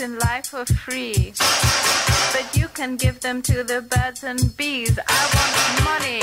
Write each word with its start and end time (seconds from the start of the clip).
things 0.00 0.12
in 0.12 0.18
life 0.18 0.48
for 0.48 0.64
free. 0.66 1.32
But 2.32 2.56
you 2.56 2.68
can 2.72 2.96
give 2.96 3.20
them 3.20 3.42
to 3.42 3.64
the 3.64 3.82
birds 3.82 4.24
and 4.24 4.56
bees. 4.56 4.98
I 4.98 5.20
want 5.34 5.84
money. 5.84 6.20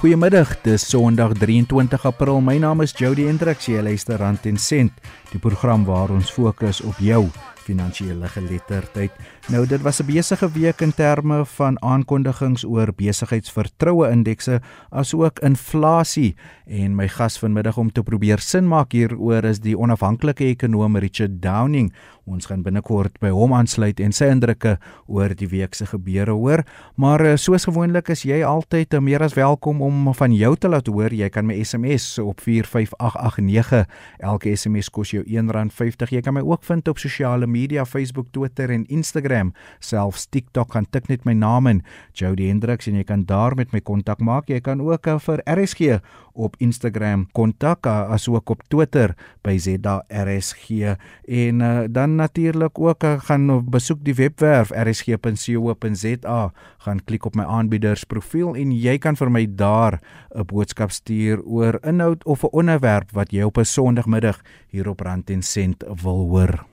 Goeiemiddag, 0.00 0.56
dis 0.62 0.88
Sondag 0.88 1.38
23 1.38 2.04
April. 2.04 2.40
My 2.40 2.58
naam 2.58 2.82
is 2.82 2.92
Jody 2.92 3.26
Hendriks. 3.26 3.66
Jy 3.66 3.82
luister 3.82 4.18
Rand 4.18 4.46
en 4.46 4.58
Sent, 4.58 4.92
die 5.30 5.38
program 5.38 5.84
waar 5.84 6.10
ons 6.10 6.30
fokus 6.30 6.80
op 6.80 6.98
jou 6.98 7.28
finansiële 7.62 8.28
geletterdheid. 8.28 9.12
Nou 9.48 9.66
dit 9.66 9.82
was 9.82 10.00
'n 10.00 10.06
besige 10.06 10.50
week 10.52 10.80
in 10.80 10.94
terme 10.94 11.44
van 11.46 11.82
aankondigings 11.82 12.64
oor 12.64 12.92
besigheidsvertroue 12.96 14.10
indekse 14.10 14.60
asook 14.90 15.38
inflasie 15.38 16.34
en 16.66 16.94
my 16.94 17.08
gas 17.08 17.38
vanmiddag 17.38 17.76
om 17.76 17.92
te 17.92 18.02
probeer 18.02 18.38
sin 18.38 18.68
maak 18.68 18.92
hieroor 18.92 19.44
is 19.44 19.60
die 19.60 19.78
onafhanklike 19.78 20.44
ekonom 20.44 20.96
Richard 20.96 21.42
Downing. 21.42 21.92
Ons 22.22 22.46
gaan 22.46 22.62
binnekort 22.62 23.16
by 23.18 23.32
hom 23.34 23.50
aansluit 23.56 23.98
en 24.00 24.12
sy 24.14 24.28
indrukke 24.30 24.76
oor 25.10 25.32
die 25.34 25.48
week 25.50 25.74
se 25.74 25.88
gebeure 25.90 26.36
hoor. 26.38 26.62
Maar 26.94 27.24
eh, 27.26 27.36
soos 27.36 27.66
gewoonlik 27.66 28.12
is 28.14 28.22
jy 28.22 28.42
altyd 28.46 28.94
meer 29.02 29.24
as 29.26 29.34
welkom 29.34 29.82
om 29.82 30.12
van 30.14 30.34
jou 30.36 30.52
te 30.56 30.70
laat 30.70 30.86
hoor. 30.86 31.10
Jy 31.10 31.28
kan 31.34 31.48
my 31.48 31.56
SMS 31.64 32.20
op 32.22 32.40
45889. 32.44 33.88
Elke 34.22 34.54
SMS 34.54 34.90
kos 34.94 35.10
jou 35.16 35.24
R1.50. 35.26 36.14
Jy 36.14 36.22
kan 36.22 36.38
my 36.38 36.44
ook 36.46 36.62
vind 36.68 36.88
op 36.88 37.02
sosiale 37.02 37.46
media, 37.50 37.84
Facebook, 37.84 38.30
Twitter 38.30 38.70
en 38.70 38.86
Instagram 38.86 39.52
selfs 39.82 40.28
TikTok 40.30 40.70
kan 40.72 40.86
tik 40.90 41.10
net 41.10 41.26
my 41.28 41.34
naam 41.36 41.68
in 41.70 41.82
Jody 42.18 42.48
Hendriks 42.48 42.88
en 42.90 42.98
jy 43.00 43.06
kan 43.08 43.26
daar 43.28 43.56
met 43.58 43.72
my 43.74 43.82
kontak 43.84 44.22
maak. 44.22 44.50
Jy 44.50 44.62
kan 44.64 44.82
ook 44.84 45.10
uh, 45.10 45.18
vir 45.22 45.42
RSG 45.48 45.98
op 46.32 46.56
Instagram 46.58 47.26
kontak 47.32 47.86
uh, 47.86 48.10
asook 48.12 48.50
op 48.50 48.62
Twitter 48.68 49.14
by 49.42 49.56
ZRSG 49.58 50.96
en 51.24 51.60
uh, 51.60 51.84
dan 51.90 52.14
natuurlik 52.14 52.78
ook 52.78 53.04
uh, 53.04 53.20
gaan 53.20 53.64
besoek 53.70 54.04
die 54.04 54.14
webwerf 54.14 54.70
rsg.co.za 54.70 56.52
gaan 56.78 57.04
klik 57.04 57.24
op 57.24 57.34
my 57.34 57.44
aanbieders 57.44 58.04
profiel 58.04 58.54
en 58.54 58.72
jy 58.72 58.98
kan 58.98 59.16
vir 59.16 59.30
my 59.30 59.46
daar 59.46 60.00
'n 60.34 60.46
boodskap 60.46 60.90
stuur 60.90 61.42
oor 61.44 61.78
inhoud 61.82 62.24
of 62.24 62.42
'n 62.42 62.52
onderwerp 62.52 63.10
wat 63.12 63.32
jy 63.32 63.42
op 63.42 63.58
'n 63.58 63.64
Sondagmiddag 63.64 64.40
hier 64.68 64.88
op 64.88 65.00
Rand 65.00 65.30
en 65.30 65.42
Sent 65.42 65.84
wil 66.02 66.28
hoor. 66.28 66.64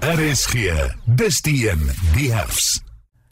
RSG, 0.00 0.54
dis 1.04 1.40
die 1.46 1.70
een, 1.70 1.90
die 2.14 2.32
herfs. 2.32 2.65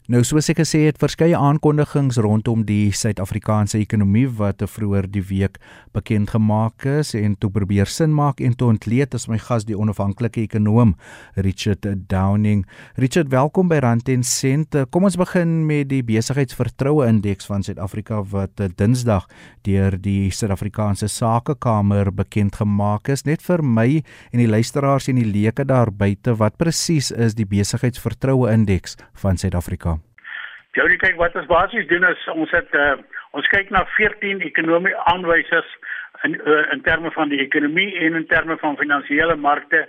Nou 0.05 0.19
soos 0.21 0.51
ek 0.51 0.59
gesê 0.59 0.83
het, 0.83 0.99
verskeie 1.01 1.33
aankondigings 1.33 2.19
rondom 2.21 2.61
die 2.67 2.91
Suid-Afrikaanse 2.93 3.79
ekonomie 3.81 4.27
wat 4.37 4.59
vroeër 4.69 5.07
die 5.09 5.23
week 5.25 5.55
bekend 5.97 6.29
gemaak 6.29 6.85
is 6.85 7.15
en 7.17 7.33
toe 7.41 7.49
probeer 7.49 7.89
sin 7.89 8.13
maak 8.13 8.37
en 8.45 8.53
te 8.53 8.67
ontleed 8.67 9.17
is 9.17 9.25
my 9.25 9.39
gas 9.41 9.65
die 9.65 9.73
onafhanklike 9.73 10.43
ekonom 10.43 10.93
Richard 11.41 11.87
Downing. 12.11 12.61
Richard, 13.01 13.31
welkom 13.33 13.73
by 13.73 13.79
Rand 13.81 14.11
en 14.13 14.21
Sent. 14.21 14.77
Kom 14.93 15.09
ons 15.09 15.17
begin 15.17 15.63
met 15.65 15.89
die 15.89 16.03
besigheidsvertroue 16.05 17.09
indeks 17.09 17.49
van 17.49 17.65
Suid-Afrika 17.65 18.21
wat 18.29 18.61
Dinsdag 18.77 19.25
deur 19.65 19.97
die 19.97 20.29
Suid-Afrikaanse 20.29 21.09
Sakekamer 21.09 22.13
bekend 22.13 22.61
gemaak 22.61 23.09
is. 23.09 23.25
Net 23.25 23.41
vir 23.41 23.65
my 23.65 23.89
en 24.29 24.45
die 24.45 24.51
luisteraars 24.53 25.09
en 25.09 25.17
die 25.17 25.25
leuke 25.25 25.65
daar 25.65 25.89
buite, 25.89 26.37
wat 26.37 26.61
presies 26.61 27.09
is 27.09 27.33
die 27.33 27.49
besigheidsvertroue 27.49 28.53
indeks 28.53 28.99
van 29.17 29.41
Suid-Afrika? 29.41 29.94
Jody 30.75 30.97
kyk 30.99 31.15
wat 31.15 31.35
ons 31.39 31.47
basies 31.47 31.85
doen 31.87 32.03
is 32.03 32.23
ons 32.33 32.51
het 32.51 32.73
uh, 32.75 32.95
ons 33.37 33.45
kyk 33.53 33.69
na 33.71 33.85
14 33.95 34.41
ekonomie 34.43 34.95
aanwysers 35.11 35.69
in 36.27 36.35
uh, 36.35 36.65
in 36.75 36.81
terme 36.83 37.11
van 37.15 37.31
die 37.31 37.39
ekonomie 37.39 37.93
en 38.03 38.17
in 38.19 38.27
terme 38.27 38.57
van 38.59 38.75
finansiële 38.81 39.37
markte 39.39 39.85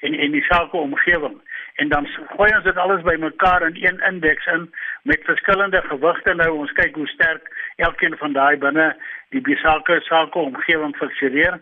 en 0.00 0.16
en 0.16 0.32
die 0.32 0.44
sake 0.48 0.80
omgewing 0.80 1.36
en 1.82 1.92
dan 1.92 2.08
gooi 2.36 2.48
ons 2.54 2.64
dit 2.64 2.80
alles 2.86 3.04
bymekaar 3.04 3.68
in 3.68 3.76
een 3.82 4.00
indeks 4.08 4.48
in 4.54 4.66
met 5.02 5.28
verskillende 5.28 5.82
gewigte. 5.90 6.34
Nou 6.40 6.50
ons 6.56 6.72
kyk 6.80 6.96
hoe 6.96 7.08
sterk 7.12 7.52
elkeen 7.76 8.16
van 8.16 8.32
daai 8.32 8.56
binne 8.64 8.94
die 9.36 9.44
besake 9.44 10.00
sake 10.08 10.38
omgewing 10.38 10.96
funksioneer 10.96 11.60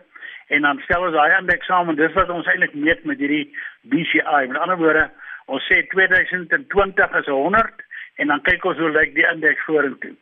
en 0.55 0.69
dan 0.69 0.79
stel 0.87 1.09
ons 1.09 1.19
daai 1.19 1.35
indeks 1.41 1.67
saam 1.67 1.91
en 1.91 1.99
dis 1.99 2.15
wat 2.15 2.31
ons 2.31 2.47
eintlik 2.47 2.79
meet 2.79 3.03
met 3.03 3.19
hierdie 3.19 3.49
BCI 3.91 4.47
met 4.47 4.61
ander 4.63 4.79
woorde 4.79 5.09
ons 5.51 5.65
sê 5.67 5.83
2020 5.91 7.19
is 7.19 7.27
100 7.27 7.82
en 8.21 8.33
dan 8.33 8.41
kyk 8.47 8.65
ons 8.65 8.79
hoe 8.81 8.91
lyk 8.93 9.15
die 9.15 9.27
indeks 9.27 9.65
vorentoe. 9.67 10.15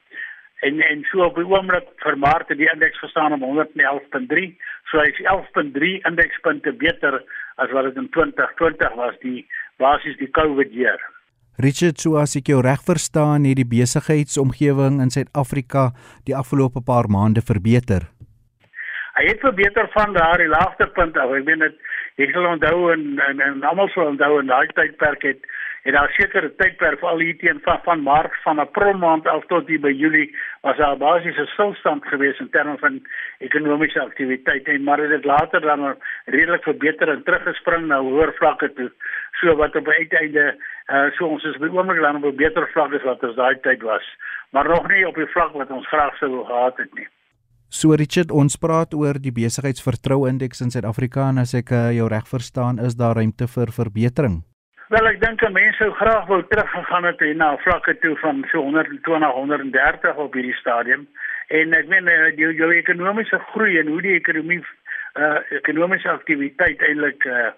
En 0.61 0.81
en 0.85 1.05
so 1.09 1.23
op 1.25 1.39
die 1.39 1.47
oomblik 1.47 1.87
vir 2.03 2.17
Maart 2.21 2.51
het 2.53 2.59
die 2.59 2.69
indeks 2.69 2.99
gestaan 3.01 3.33
op 3.33 3.41
111.3, 3.41 4.51
so 4.91 5.01
hy's 5.01 5.21
11.3 5.25 5.95
indekspunte 6.09 6.73
beter 6.83 7.17
as 7.57 7.73
wat 7.73 7.89
dit 7.89 7.97
in 7.97 8.09
2020 8.13 8.93
was, 8.99 9.17
die 9.25 9.47
basies 9.81 10.19
die 10.21 10.29
COVID 10.37 10.73
jaar. 10.73 11.01
Richard, 11.61 11.99
so 11.99 12.17
as 12.21 12.37
ek 12.37 12.49
jou 12.53 12.61
reg 12.63 12.81
verstaan, 12.85 13.43
het 13.45 13.59
die 13.59 13.67
besigheidsomgewing 13.67 15.01
in 15.03 15.11
Suid-Afrika 15.13 15.91
die 16.29 16.37
afgelope 16.37 16.81
paar 16.85 17.09
maande 17.11 17.43
verbeter. 17.45 18.07
Hy 19.17 19.25
het 19.27 19.41
verbeter 19.43 19.89
van 19.93 20.13
daardie 20.15 20.47
laagtepunt 20.49 21.17
af. 21.19 21.33
Ek 21.35 21.45
weet 21.49 21.65
dit 21.65 21.81
jy 22.21 22.29
sal 22.31 22.47
onthou 22.53 22.91
en 22.93 23.03
en, 23.25 23.41
en 23.43 23.65
almal 23.67 23.89
sal 23.93 24.13
onthou 24.13 24.39
in 24.39 24.49
daai 24.49 24.69
tydperk 24.77 25.25
het 25.27 25.45
en 25.83 25.95
daar 25.97 26.11
sekere 26.13 26.51
tydperk 26.59 26.99
vir 27.01 27.09
al 27.09 27.21
hierdie 27.23 27.39
teen 27.41 27.61
van, 27.65 27.79
van 27.85 28.03
maart 28.05 28.35
van 28.43 28.59
april 28.59 28.97
maand 29.01 29.27
af 29.27 29.45
tot 29.49 29.67
hier 29.67 29.81
by 29.81 29.91
julie 29.91 30.27
was 30.61 30.77
daar 30.77 30.97
basies 30.97 31.37
'n 31.37 31.49
stilstand 31.53 32.05
gewees 32.05 32.39
in 32.39 32.49
terme 32.49 32.77
van 32.77 33.01
ekonomiese 33.39 34.01
aktiwiteit. 34.01 34.67
En 34.67 34.83
maar 34.83 34.97
dit 34.97 35.25
later 35.25 35.61
dan 35.61 35.95
redelik 36.25 36.63
verbeter 36.63 37.09
en 37.09 37.23
teruggespring 37.23 37.87
na 37.87 37.99
hoër 37.99 38.33
vlakke 38.33 38.73
toe. 38.73 38.91
So 39.39 39.55
wat 39.55 39.75
op 39.75 39.87
uiteinde 39.87 40.55
uh, 40.87 41.11
so 41.17 41.25
ons 41.25 41.43
is 41.43 41.57
by 41.57 41.67
oomblik 41.67 42.01
dan 42.01 42.15
op 42.15 42.25
'n 42.25 42.35
beter 42.35 42.69
vlak 42.73 42.93
as 42.93 43.03
wat 43.03 43.23
ons 43.23 43.35
daai 43.35 43.59
tyd 43.61 43.81
was. 43.81 44.05
Maar 44.51 44.67
nog 44.67 44.87
nie 44.87 45.07
op 45.07 45.15
die 45.15 45.31
vlak 45.33 45.53
wat 45.53 45.71
ons 45.71 45.87
graag 45.87 46.17
sou 46.17 46.45
gehad 46.45 46.77
het 46.77 46.93
nie. 46.93 47.07
So 47.69 47.95
Richard, 47.95 48.31
ons 48.31 48.55
praat 48.55 48.93
oor 48.93 49.15
die 49.15 49.31
besigheidsvertroue 49.31 50.29
indeks 50.29 50.61
in 50.61 50.71
Suid-Afrika 50.71 51.29
en 51.29 51.37
as 51.37 51.53
ek 51.53 51.71
uh, 51.71 51.91
jou 51.95 52.07
reg 52.07 52.27
verstaan, 52.27 52.79
is 52.79 52.95
daar 52.95 53.15
ruimte 53.15 53.47
vir 53.47 53.71
verbetering. 53.71 54.50
Wel 54.91 55.07
ek 55.07 55.21
dink 55.21 55.43
mense 55.55 55.77
sou 55.79 55.93
graag 55.95 56.25
wou 56.27 56.41
teruggegaan 56.51 57.05
het 57.07 57.21
na 57.39 57.53
vlakke 57.63 57.93
toe 58.03 58.17
van 58.19 58.41
so 58.51 58.59
120 58.59 59.29
130 59.37 60.17
op 60.19 60.33
hierdie 60.35 60.57
stadium. 60.57 61.05
En 61.47 61.71
ek 61.77 61.87
meen 61.87 62.09
uh, 62.11 62.35
jou, 62.35 62.49
jou 62.59 62.67
ekonomiese 62.75 63.39
groei 63.53 63.77
en 63.79 63.87
hoe 63.87 64.01
die 64.03 64.17
ekonomie 64.17 64.59
uh, 64.59 65.39
ekonomiese 65.61 66.11
aktiwiteit 66.11 66.83
eintlik 66.83 67.23
uh, 67.23 67.53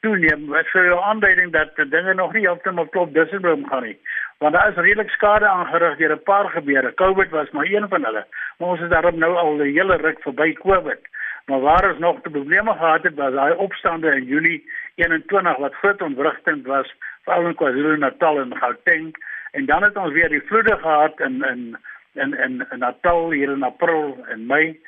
toeneem 0.00 0.48
wat 0.48 0.72
jou 0.72 0.96
aanduiding 1.10 1.52
dat 1.52 1.76
die 1.76 1.88
dinge 1.92 2.14
nog 2.16 2.32
nie 2.32 2.46
heeltemal 2.46 2.88
klop 2.96 3.12
disselbloem 3.12 3.68
gaan 3.68 3.84
nie. 3.90 3.98
Want 4.40 4.56
daar 4.56 4.72
is 4.72 4.80
redelik 4.80 5.12
skade 5.12 5.48
aangerig 5.48 6.00
deur 6.00 6.16
'n 6.16 6.24
paar 6.24 6.48
gebeure. 6.56 6.94
COVID 6.94 7.36
was 7.36 7.50
maar 7.52 7.68
een 7.68 7.88
van 7.88 8.04
hulle 8.04 8.24
maar 8.58 8.68
ons 8.68 8.80
is 8.80 8.88
daarom 8.88 9.18
nou 9.18 9.34
al 9.36 9.54
'n 9.54 9.72
hele 9.76 9.96
ruk 9.96 10.22
verby 10.22 10.52
COVID 10.52 11.00
maar 11.48 11.60
waar 11.60 11.90
ons 11.90 11.98
nog 11.98 12.20
te 12.22 12.30
probleme 12.30 12.72
gehad 12.72 13.02
het 13.02 13.14
was 13.14 13.32
daai 13.32 13.54
opstande 13.54 14.14
in 14.16 14.24
Julie 14.24 14.70
21 14.94 15.56
wat 15.56 15.74
groot 15.74 16.02
ontwrigting 16.02 16.66
was 16.66 16.94
veral 17.24 17.46
in 17.46 17.54
KwaZulu-Natal 17.54 18.40
en 18.40 18.56
Gauteng 18.56 19.16
en 19.50 19.66
dan 19.66 19.82
het 19.82 19.96
ons 19.96 20.12
weer 20.12 20.28
die 20.28 20.42
vloede 20.50 20.76
gehad 20.76 21.20
in 21.20 21.44
in 21.52 21.78
in 22.14 22.34
in, 22.44 22.66
in 22.70 22.78
Natal 22.78 23.30
hier 23.30 23.50
in 23.52 23.62
April 23.62 24.18
en 24.28 24.46
Mei 24.46 24.80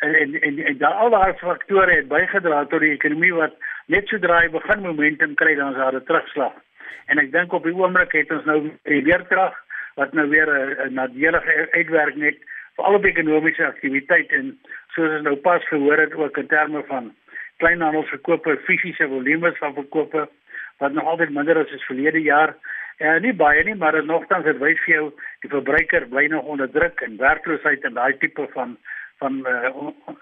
en 0.00 0.14
en 0.14 0.40
en, 0.40 0.58
en 0.58 0.78
daar 0.78 0.92
al 0.92 1.10
daai 1.10 1.32
faktore 1.34 1.94
het 1.94 2.08
bygedra 2.08 2.64
tot 2.64 2.80
die 2.80 2.92
ekonomie 2.92 3.32
wat 3.34 3.56
net 3.86 4.08
so 4.08 4.18
draai 4.18 4.48
begin 4.50 4.84
momentum 4.84 5.34
kry 5.34 5.54
dan 5.54 5.74
as 5.74 5.94
'n 5.94 6.04
terugslag. 6.04 6.52
En 7.06 7.18
ek 7.18 7.32
dink 7.32 7.52
op 7.52 7.64
die 7.64 7.74
oomblik 7.74 8.12
het 8.12 8.30
ons 8.30 8.44
nou 8.44 8.60
die 8.82 9.02
weerkrag 9.02 9.54
wat 9.94 10.12
nou 10.12 10.28
weer 10.28 10.48
'n 10.86 10.94
nadelige 10.94 11.68
uitwerking 11.70 12.24
het 12.24 12.38
vir 12.76 12.84
al 12.84 13.00
die 13.00 13.10
ekonomiese 13.10 13.66
aktiwiteit 13.66 14.32
en 14.32 14.58
soos 14.96 15.12
ons 15.18 15.26
nou 15.28 15.36
pas 15.44 15.64
gehoor 15.68 16.00
het 16.00 16.16
ook 16.16 16.40
in 16.40 16.48
terme 16.50 16.82
van 16.88 17.12
kleinhandelsverkope, 17.60 18.56
fisiese 18.64 19.08
volumes 19.08 19.58
van 19.60 19.74
verkope 19.76 20.26
wat 20.80 20.92
nog 20.92 21.04
altyd 21.04 21.32
minder 21.32 21.56
is 21.56 21.72
as 21.72 21.84
verlede 21.88 22.20
jaar. 22.20 22.56
En 22.96 23.14
uh, 23.14 23.20
nie 23.20 23.32
baie 23.36 23.64
nie, 23.64 23.74
maar 23.76 23.96
nogtans 24.04 24.44
dit 24.44 24.58
wys 24.60 24.80
vir 24.84 24.94
jou 24.94 25.06
die 25.44 25.52
verbruiker 25.52 26.06
bly 26.12 26.26
nog 26.32 26.48
onder 26.52 26.70
druk 26.72 27.00
en 27.04 27.18
werkloosheid 27.20 27.84
en 27.84 27.96
daai 27.96 28.16
tipe 28.20 28.48
van 28.52 28.76
van 29.20 29.36
uh, 29.48 29.70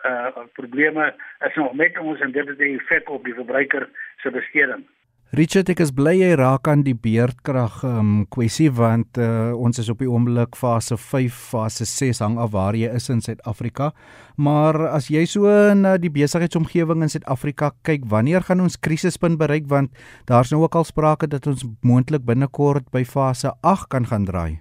uh 0.06 0.42
probleme 0.54 1.08
is 1.46 1.54
nog 1.58 1.72
met 1.74 1.98
ons 1.98 2.20
en 2.20 2.30
dit 2.32 2.46
het 2.46 2.58
'n 2.58 2.78
effek 2.78 3.10
op 3.10 3.24
die 3.24 3.34
verbruiker 3.34 3.88
se 4.22 4.30
besteding. 4.30 4.84
Richard, 5.32 5.70
ek 5.72 5.80
is 5.80 5.90
bly 5.90 6.12
jy 6.18 6.34
raak 6.36 6.68
aan 6.68 6.82
die 6.84 6.94
beerdkrag 6.94 7.80
um 7.88 8.10
kwessie 8.30 8.68
want 8.70 9.18
uh, 9.18 9.56
ons 9.56 9.80
is 9.80 9.88
op 9.90 10.02
die 10.04 10.10
oomblik 10.10 10.54
fase 10.54 10.98
5, 11.00 11.38
fase 11.50 11.86
6 11.88 12.20
hang 12.22 12.36
af 12.38 12.52
waar 12.52 12.76
jy 12.76 12.90
is 12.92 13.08
in 13.10 13.22
Suid-Afrika. 13.24 13.88
Maar 14.36 14.78
as 14.92 15.08
jy 15.10 15.24
so 15.26 15.48
na 15.74 15.96
die 15.98 16.12
besigheidsomgewing 16.12 17.02
in 17.02 17.10
Suid-Afrika 17.10 17.72
kyk, 17.88 18.04
wanneer 18.12 18.44
gaan 18.46 18.62
ons 18.62 18.76
krisispunt 18.78 19.40
bereik 19.40 19.66
want 19.72 19.90
daar's 20.28 20.52
nou 20.52 20.62
ook 20.66 20.76
al 20.78 20.86
sprake 20.86 21.26
dat 21.32 21.48
ons 21.50 21.64
moontlik 21.82 22.22
binnekort 22.28 22.86
by 22.94 23.02
fase 23.02 23.56
8 23.64 23.90
kan 23.90 24.06
gaan 24.12 24.28
draai. 24.28 24.60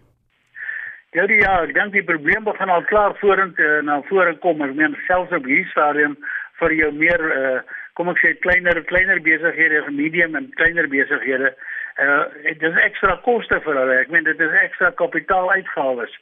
Ja, 1.13 1.27
die, 1.29 1.43
ja, 1.43 1.59
ek 1.67 1.75
dink 1.77 1.93
die 1.93 2.07
probleem 2.07 2.47
begin 2.47 2.73
al 2.73 2.87
klaar 2.89 3.13
vorentoe 3.19 3.83
na 3.85 3.99
vore 4.07 4.33
kom. 4.41 4.63
Ek 4.65 4.73
meen 4.79 4.97
selfs 5.05 5.35
op 5.35 5.45
hierdie 5.45 5.69
stadium 5.75 6.17
vir 6.57 6.79
jou 6.79 6.93
meer 6.97 7.29
uh 7.35 7.55
kom 7.93 8.09
ek 8.09 8.19
sê 8.21 8.33
kleiner 8.41 8.83
kleiner 8.89 9.19
besighede, 9.19 9.83
medium 9.91 10.35
en 10.35 10.51
kleiner 10.57 10.87
besighede 10.87 11.53
uh 12.01 12.25
dit 12.43 12.63
is 12.63 12.79
ekstra 12.81 13.17
koste 13.25 13.59
vir 13.61 13.77
hulle. 13.77 13.97
Ek 14.01 14.09
meen 14.09 14.25
dit 14.25 14.39
is 14.41 14.55
ekstra 14.63 14.91
kapitaaluitgawes. 14.97 16.13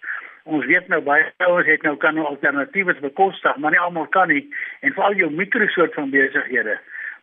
Ons 0.44 0.66
weet 0.66 0.88
nou 0.90 1.00
baie 1.06 1.28
ouens 1.46 1.68
het 1.70 1.84
nou 1.88 1.96
kan 2.02 2.16
nou 2.18 2.26
alternatiewe 2.28 2.96
bekostig, 3.00 3.58
maar 3.58 3.72
nie 3.72 3.80
almal 3.80 4.10
kan 4.12 4.28
nie 4.28 4.44
en 4.82 4.94
veral 4.94 5.16
jou 5.16 5.30
mikro 5.32 5.68
soort 5.72 5.94
van 5.96 6.12
besighede. 6.12 6.78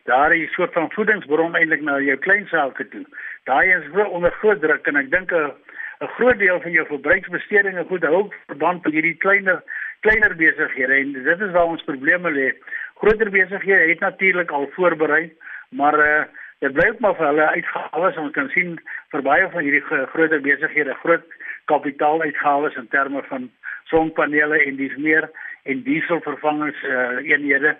Daar 0.08 0.32
is 0.32 0.48
'n 0.48 0.54
soort 0.54 0.72
van 0.72 0.92
voedingsbron 0.92 1.56
eintlik 1.56 1.82
na 1.82 1.98
jou 2.00 2.16
klein 2.16 2.46
sake 2.46 2.88
toe. 2.88 3.04
Daai 3.44 3.68
is 3.68 3.84
onder 4.08 4.30
groot 4.30 4.60
druk 4.60 4.86
en 4.86 4.96
ek 4.96 5.10
dink 5.10 5.32
'n 5.32 5.52
'n 6.00 6.14
groot 6.16 6.38
deel 6.38 6.60
van 6.60 6.70
jou 6.70 6.86
verbruiksbestedinge 6.86 7.84
goed 7.84 8.04
hou 8.04 8.30
verband 8.46 8.84
met 8.84 8.92
hierdie 8.92 9.16
kleiner 9.16 9.62
kleiner 10.00 10.36
besighede 10.36 10.94
en 10.94 11.12
dit 11.12 11.40
is 11.40 11.50
waar 11.50 11.66
ons 11.66 11.84
probleme 11.84 12.30
lê. 12.30 12.52
Groter 12.98 13.30
besighede 13.30 13.88
het 13.88 14.00
natuurlik 14.00 14.50
al 14.50 14.68
voorberei, 14.74 15.32
maar 15.70 15.98
uh 15.98 16.24
dit 16.58 16.72
bly 16.72 16.88
ook 16.90 16.98
maar 16.98 17.14
vir 17.14 17.26
hulle 17.26 17.46
uitgawes 17.54 18.16
ons 18.18 18.32
kan 18.34 18.48
sien 18.50 18.72
vir 19.12 19.22
baie 19.22 19.46
van 19.52 19.62
hierdie 19.62 19.84
groter 20.12 20.40
besighede 20.42 20.94
groot 21.02 21.36
kapitaaluitgawes 21.70 22.78
in 22.80 22.88
terme 22.94 23.22
van 23.28 23.46
sonpanele 23.90 24.58
en 24.64 24.76
dis 24.80 24.96
meer 24.96 25.28
en 25.70 25.84
dieselvervangings 25.86 26.82
uh, 26.82 27.20
eenhede 27.22 27.76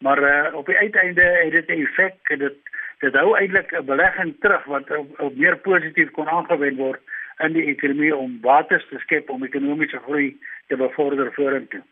maar 0.00 0.22
uh, 0.24 0.54
op 0.56 0.66
die 0.66 0.78
uiteinde 0.78 1.22
het 1.22 1.52
dit 1.52 1.68
'n 1.68 1.84
effek 1.84 2.38
dit 2.38 2.72
dit 3.04 3.14
hou 3.20 3.36
eintlik 3.36 3.72
'n 3.72 3.84
belegging 3.84 4.34
terug 4.40 4.64
wat 4.64 4.90
op, 4.96 5.20
op 5.20 5.36
meer 5.36 5.56
positief 5.56 6.10
kon 6.10 6.28
aangewend 6.28 6.76
word 6.76 7.00
in 7.38 7.52
die 7.52 7.66
ekonomie 7.74 8.16
om 8.16 8.40
bates 8.40 8.86
te 8.88 8.98
skep 8.98 9.30
om 9.30 9.44
ekonomiese 9.44 9.98
groei 9.98 10.36
te 10.68 10.76
bevorder 10.76 11.32
vorentoe. 11.32 11.82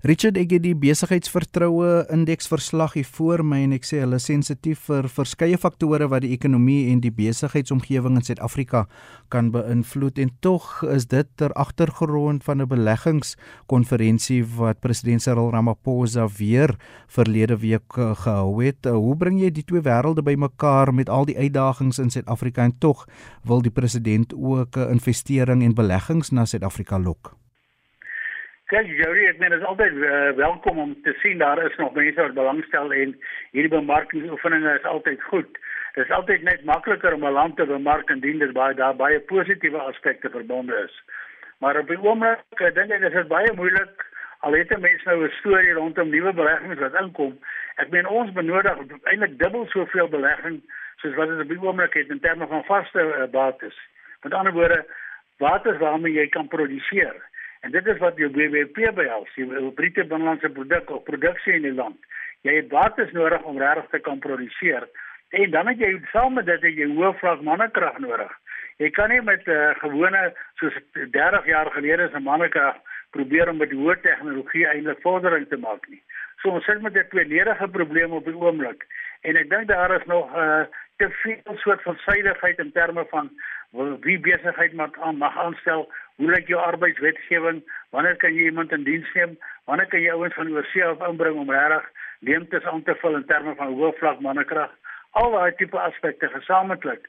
Richard, 0.00 0.38
ek 0.40 0.54
het 0.54 0.62
die 0.64 0.72
besigheidsvertroue 0.80 2.06
indeks 2.08 2.46
verslag 2.48 2.94
hier 2.96 3.08
voor 3.18 3.42
my 3.44 3.58
en 3.66 3.74
ek 3.76 3.84
sê 3.84 3.98
hulle 4.00 4.16
is 4.16 4.24
sensitief 4.30 4.86
vir 4.88 5.04
verskeie 5.12 5.58
faktore 5.60 6.06
wat 6.08 6.22
die 6.24 6.30
ekonomie 6.32 6.86
en 6.88 7.02
die 7.04 7.10
besigheidsomgewing 7.12 8.14
in 8.16 8.24
Suid-Afrika 8.24 8.86
kan 9.28 9.50
beïnvloed 9.52 10.16
en 10.24 10.30
tog 10.40 10.70
is 10.88 11.04
dit 11.12 11.28
ter 11.36 11.52
agtergrond 11.52 12.40
van 12.48 12.62
'n 12.64 12.68
beleggingskonferensie 12.70 14.40
wat 14.56 14.80
president 14.80 15.20
Cyril 15.20 15.52
Ramaphosa 15.52 16.24
weer 16.38 16.72
verlede 17.06 17.60
week 17.60 17.98
eh, 17.98 18.16
gehou 18.16 18.64
het. 18.64 18.86
Eh, 18.86 18.92
hoe 18.92 19.16
bring 19.16 19.38
jy 19.38 19.50
die 19.50 19.64
twee 19.64 19.84
wêrelde 19.84 20.22
bymekaar 20.22 20.94
met 20.94 21.10
al 21.10 21.26
die 21.26 21.36
uitdagings 21.36 21.98
in 21.98 22.10
Suid-Afrika 22.10 22.64
en 22.64 22.78
tog 22.78 23.06
wil 23.44 23.60
die 23.60 23.70
president 23.70 24.32
ook 24.32 24.76
'n 24.76 24.90
investering 24.96 25.62
en 25.62 25.74
beleggings 25.74 26.30
na 26.30 26.44
Suid-Afrika 26.44 26.98
lok? 26.98 27.39
Kyk, 28.70 28.86
Jody, 28.86 29.24
ek 29.26 29.40
meen 29.42 29.50
dit 29.50 29.58
is 29.58 29.66
altyd 29.66 29.96
uh, 29.98 30.30
welkom 30.38 30.76
om 30.78 30.90
te 31.02 31.10
sien 31.18 31.40
daar 31.42 31.58
is 31.58 31.74
nog 31.80 31.96
mense 31.96 32.22
wat 32.22 32.36
belangstel 32.36 32.92
en 32.94 33.16
hierdie 33.50 33.70
bemarkingsoefeninge 33.72 34.74
is 34.78 34.84
altyd 34.86 35.24
goed. 35.26 35.56
Dit 35.96 36.04
is 36.04 36.12
altyd 36.14 36.44
net 36.46 36.62
makliker 36.68 37.16
om 37.16 37.24
'n 37.26 37.34
land 37.34 37.56
te 37.58 37.66
bemark 37.66 38.12
indien 38.14 38.38
dit 38.38 38.52
baie 38.54 38.76
daar 38.78 38.94
baie 38.94 39.18
positiewe 39.32 39.80
aspekte 39.90 40.30
verbonde 40.30 40.76
is. 40.84 40.94
Maar 41.58 41.80
op 41.80 41.90
die 41.90 41.98
oomblik, 41.98 42.44
ek 42.62 42.74
dink 42.74 42.94
dit 42.94 43.14
is 43.22 43.26
baie 43.26 43.50
moeilik 43.58 44.06
al 44.46 44.54
het 44.54 44.70
mense 44.78 45.08
nou 45.08 45.24
'n 45.26 45.34
storie 45.40 45.74
rondom 45.74 46.08
nuwe 46.08 46.32
beleggings 46.32 46.78
wat 46.78 47.00
inkom. 47.02 47.34
Ek 47.76 47.90
meen 47.90 48.06
ons 48.06 48.30
benodig 48.32 48.78
eintlik 49.02 49.38
dubbel 49.38 49.66
soveel 49.66 50.08
belegging 50.08 50.62
soos 51.02 51.14
wat 51.14 51.28
dit 51.28 51.40
op 51.40 51.48
die 51.48 51.58
oomblik 51.66 51.94
het 51.94 52.08
in 52.08 52.20
terme 52.20 52.46
van 52.46 52.64
vaste 52.64 53.02
uh, 53.02 53.26
bates. 53.30 53.76
Met 54.22 54.32
ander 54.34 54.52
woorde, 54.52 54.86
bates 55.38 55.78
waarmee 55.78 56.12
jy 56.12 56.28
kan 56.28 56.48
produseer. 56.48 57.29
En 57.60 57.70
dit 57.70 57.86
is 57.86 57.98
wat 57.98 58.16
jou 58.16 58.30
BBP 58.32 58.94
behels, 58.94 59.32
die 59.36 59.72
bruto 59.76 60.04
binnelandse 60.04 60.50
produk 60.50 60.90
of 60.90 61.02
produksie 61.04 61.58
in 61.58 61.66
die 61.68 61.76
land. 61.76 61.98
Jy 62.48 62.54
het 62.56 62.68
bates 62.68 63.12
nodig 63.12 63.42
om 63.44 63.58
regtig 63.60 63.90
te 63.90 63.98
kan 63.98 64.18
produseer. 64.18 64.88
En 65.30 65.50
dan 65.50 65.68
het 65.68 65.78
jy 65.78 65.90
saam 66.12 66.38
met 66.38 66.48
dit 66.48 66.62
jy 66.62 66.88
hoë 66.88 67.12
vlak 67.20 67.42
mannekrag 67.46 67.98
nodig. 68.02 68.32
Jy 68.80 68.90
kan 68.96 69.12
nie 69.12 69.20
met 69.20 69.44
'n 69.46 69.50
uh, 69.50 69.70
eh, 69.70 69.76
gewone 69.78 70.32
soos 70.54 70.74
30 70.92 71.46
jaar 71.46 71.70
gelede 71.70 72.08
se 72.08 72.18
mannekrag 72.18 72.76
probeer 73.10 73.48
om 73.48 73.56
met 73.56 73.72
hoë 73.72 74.00
tegnologie 74.00 74.66
eintlik 74.66 75.00
vordering 75.02 75.48
te 75.48 75.56
maak 75.56 75.88
nie. 75.88 76.02
So 76.40 76.48
ons 76.48 76.64
sit 76.64 76.80
met 76.80 76.96
'n 76.96 77.08
tweeledige 77.08 77.68
probleem 77.68 78.12
op 78.12 78.24
die 78.24 78.34
oomblik. 78.36 78.86
En 79.20 79.36
ek 79.36 79.50
dink 79.50 79.68
daar 79.68 80.00
is 80.00 80.06
nog 80.06 80.32
'n 80.32 80.38
uh, 80.38 80.64
te 80.96 81.10
veel 81.10 81.56
soort 81.56 81.82
van 81.82 81.96
suiwerheid 81.96 82.58
in 82.58 82.72
terme 82.72 83.04
van 83.10 83.30
wie 84.00 84.18
besigheid 84.18 84.72
mag 84.72 85.00
aan 85.00 85.16
mag 85.16 85.38
aanstel, 85.38 85.92
hoe 86.20 86.30
lyk 86.30 86.50
jou 86.52 86.60
arbeidswetgewing, 86.60 87.62
wanneer 87.96 88.18
kan 88.20 88.34
jy 88.36 88.50
iemand 88.50 88.72
in 88.76 88.84
diens 88.84 89.08
neem, 89.16 89.38
wanneer 89.70 89.88
kan 89.88 90.02
jy 90.04 90.12
ouens 90.12 90.36
van 90.36 90.52
oorsee 90.52 90.84
af 90.84 91.00
inbring 91.08 91.38
om 91.40 91.50
regtig 91.50 91.86
leemtes 92.28 92.66
aan 92.68 92.82
te 92.84 92.94
vul 93.00 93.16
in 93.16 93.24
terme 93.30 93.54
van 93.56 93.72
hoë 93.78 93.94
vlak 93.98 94.20
mannekrag. 94.20 94.72
Al 95.16 95.32
daai 95.32 95.56
tipe 95.56 95.80
aspekte 95.80 96.28
gesamentlik 96.34 97.08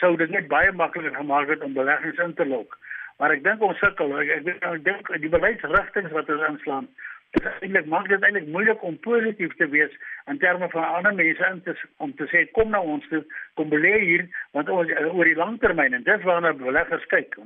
sou 0.00 0.16
dit 0.18 0.32
net 0.34 0.48
baie 0.50 0.72
makliker 0.74 1.14
gemaak 1.14 1.52
het 1.54 1.62
om 1.62 1.76
beleggings 1.78 2.18
in 2.18 2.34
te 2.34 2.46
lok. 2.46 2.74
Maar 3.22 3.36
ek 3.36 3.44
dink 3.46 3.62
ons 3.62 3.78
sukkel. 3.78 4.16
Ek 4.18 4.32
ek, 4.40 4.58
ek 4.58 4.82
dink 4.84 5.14
die 5.22 5.30
beleidsrigtinge 5.30 6.10
wat 6.16 6.34
ons 6.34 6.48
inslaan 6.48 6.90
dit 7.30 7.46
eintlik 7.46 7.86
maak 7.86 8.08
dit 8.10 8.24
eintlik 8.26 8.48
moeilik 8.50 8.82
om 8.82 8.96
positief 9.06 9.52
te 9.58 9.68
wees 9.70 9.92
in 10.32 10.38
terme 10.42 10.68
van 10.72 10.94
ander 10.96 11.14
mense 11.14 11.50
in 11.52 11.60
te 11.62 11.74
om 12.02 12.14
te 12.18 12.26
sê 12.32 12.42
kom 12.56 12.72
na 12.74 12.80
ons 12.82 13.06
toe 13.12 13.20
kom 13.58 13.70
belê 13.70 13.92
hier 14.02 14.24
want 14.56 14.70
ons 14.74 14.90
uh, 14.90 15.06
oor 15.14 15.30
die 15.30 15.38
langtermyn 15.38 15.94
en 15.94 16.06
dis 16.08 16.26
waarna 16.26 16.52
beleggers 16.58 17.06
kyk 17.12 17.38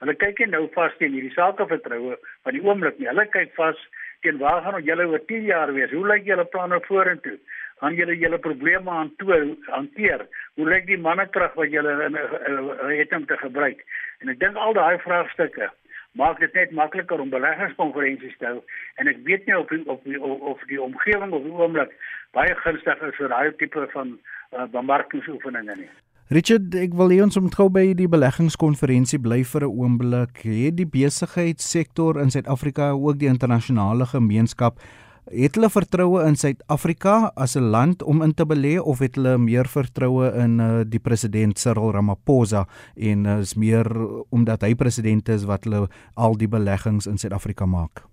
hulle 0.00 0.16
kyk 0.20 0.42
nie 0.42 0.50
nou 0.54 0.66
vas 0.74 0.94
teen 0.98 1.16
hierdie 1.16 1.34
sake 1.34 1.66
vertroue 1.70 2.18
van 2.44 2.56
die 2.56 2.62
oomblik 2.64 2.98
nie. 2.98 3.08
Hulle 3.10 3.26
kyk 3.32 3.56
vas 3.56 3.80
teen 4.24 4.38
waar 4.42 4.62
gaan 4.64 4.82
julle 4.84 5.08
oor 5.08 5.24
10 5.32 5.48
jaar 5.48 5.72
wees? 5.76 5.92
Hoe 5.92 6.06
lyk 6.06 6.28
julle 6.28 6.44
planne 6.52 6.80
vorentoe? 6.86 7.38
Gaan 7.80 7.96
julle 7.96 8.16
julle 8.20 8.38
probleme 8.38 8.92
hanteer 8.92 10.26
hoe 10.56 10.68
lyk 10.68 10.86
die 10.88 11.00
mannekrag 11.00 11.54
wat 11.56 11.72
julle 11.72 11.94
in 12.06 12.16
uh, 12.20 12.24
uh, 12.52 12.88
het 12.92 13.12
om 13.16 13.26
te 13.26 13.36
gebruik? 13.40 13.84
En 14.20 14.32
ek 14.32 14.40
dink 14.40 14.56
al 14.56 14.76
daai 14.76 14.98
vraagstukke 15.04 15.70
maak 16.18 16.40
dit 16.42 16.54
net 16.58 16.72
makliker 16.74 17.20
om 17.22 17.30
beleggingskonferensies 17.30 18.36
te 18.38 18.48
hou. 18.48 18.60
En 18.98 19.08
ek 19.08 19.22
weet 19.28 19.46
nie 19.46 19.56
of 19.56 19.70
of 19.86 20.06
of 20.54 20.64
die 20.68 20.80
omgewing 20.82 21.32
op 21.32 21.44
die 21.46 21.54
oomblik 21.54 21.94
baie 22.36 22.54
gunstig 22.64 23.02
is 23.08 23.18
vir 23.18 23.32
daai 23.32 23.52
tipe 23.62 23.86
van 23.94 24.16
uh, 24.18 24.66
bemarkingsoefeninge 24.74 25.76
nie. 25.84 25.90
Richard, 26.30 26.70
ek 26.78 26.92
wil 26.94 27.10
hê 27.10 27.16
ons 27.24 27.34
moet 27.42 27.56
gou 27.58 27.64
by 27.74 27.88
die 27.98 28.06
beleggingskonferensie 28.06 29.18
bly 29.18 29.40
vir 29.42 29.64
'n 29.66 29.74
oomblik. 29.82 30.44
Het 30.46 30.76
die 30.78 30.86
besigheidssektor 30.86 32.20
in 32.22 32.30
Suid-Afrika 32.30 32.92
ook 32.94 33.18
die 33.18 33.26
internasionale 33.26 34.06
gemeenskap 34.06 34.78
het 35.26 35.56
hulle 35.58 35.68
vertroue 35.68 36.22
in 36.22 36.36
Suid-Afrika 36.36 37.32
as 37.34 37.56
'n 37.56 37.72
land 37.74 38.02
om 38.02 38.22
in 38.22 38.32
te 38.32 38.46
belê 38.46 38.78
of 38.78 39.00
het 39.00 39.16
hulle 39.16 39.38
meer 39.38 39.66
vertroue 39.66 40.30
in 40.38 40.60
uh, 40.60 40.80
die 40.86 41.00
president 41.00 41.58
Cyril 41.58 41.90
Ramaphosa 41.90 42.64
en 42.94 43.26
uh, 43.26 43.38
is 43.40 43.56
meer 43.56 43.90
omdat 44.30 44.62
hy 44.62 44.74
president 44.74 45.28
is 45.28 45.44
wat 45.44 45.64
hulle 45.64 45.88
al 46.14 46.36
die 46.36 46.48
beleggings 46.48 47.06
in 47.06 47.18
Suid-Afrika 47.18 47.66
maak? 47.66 48.06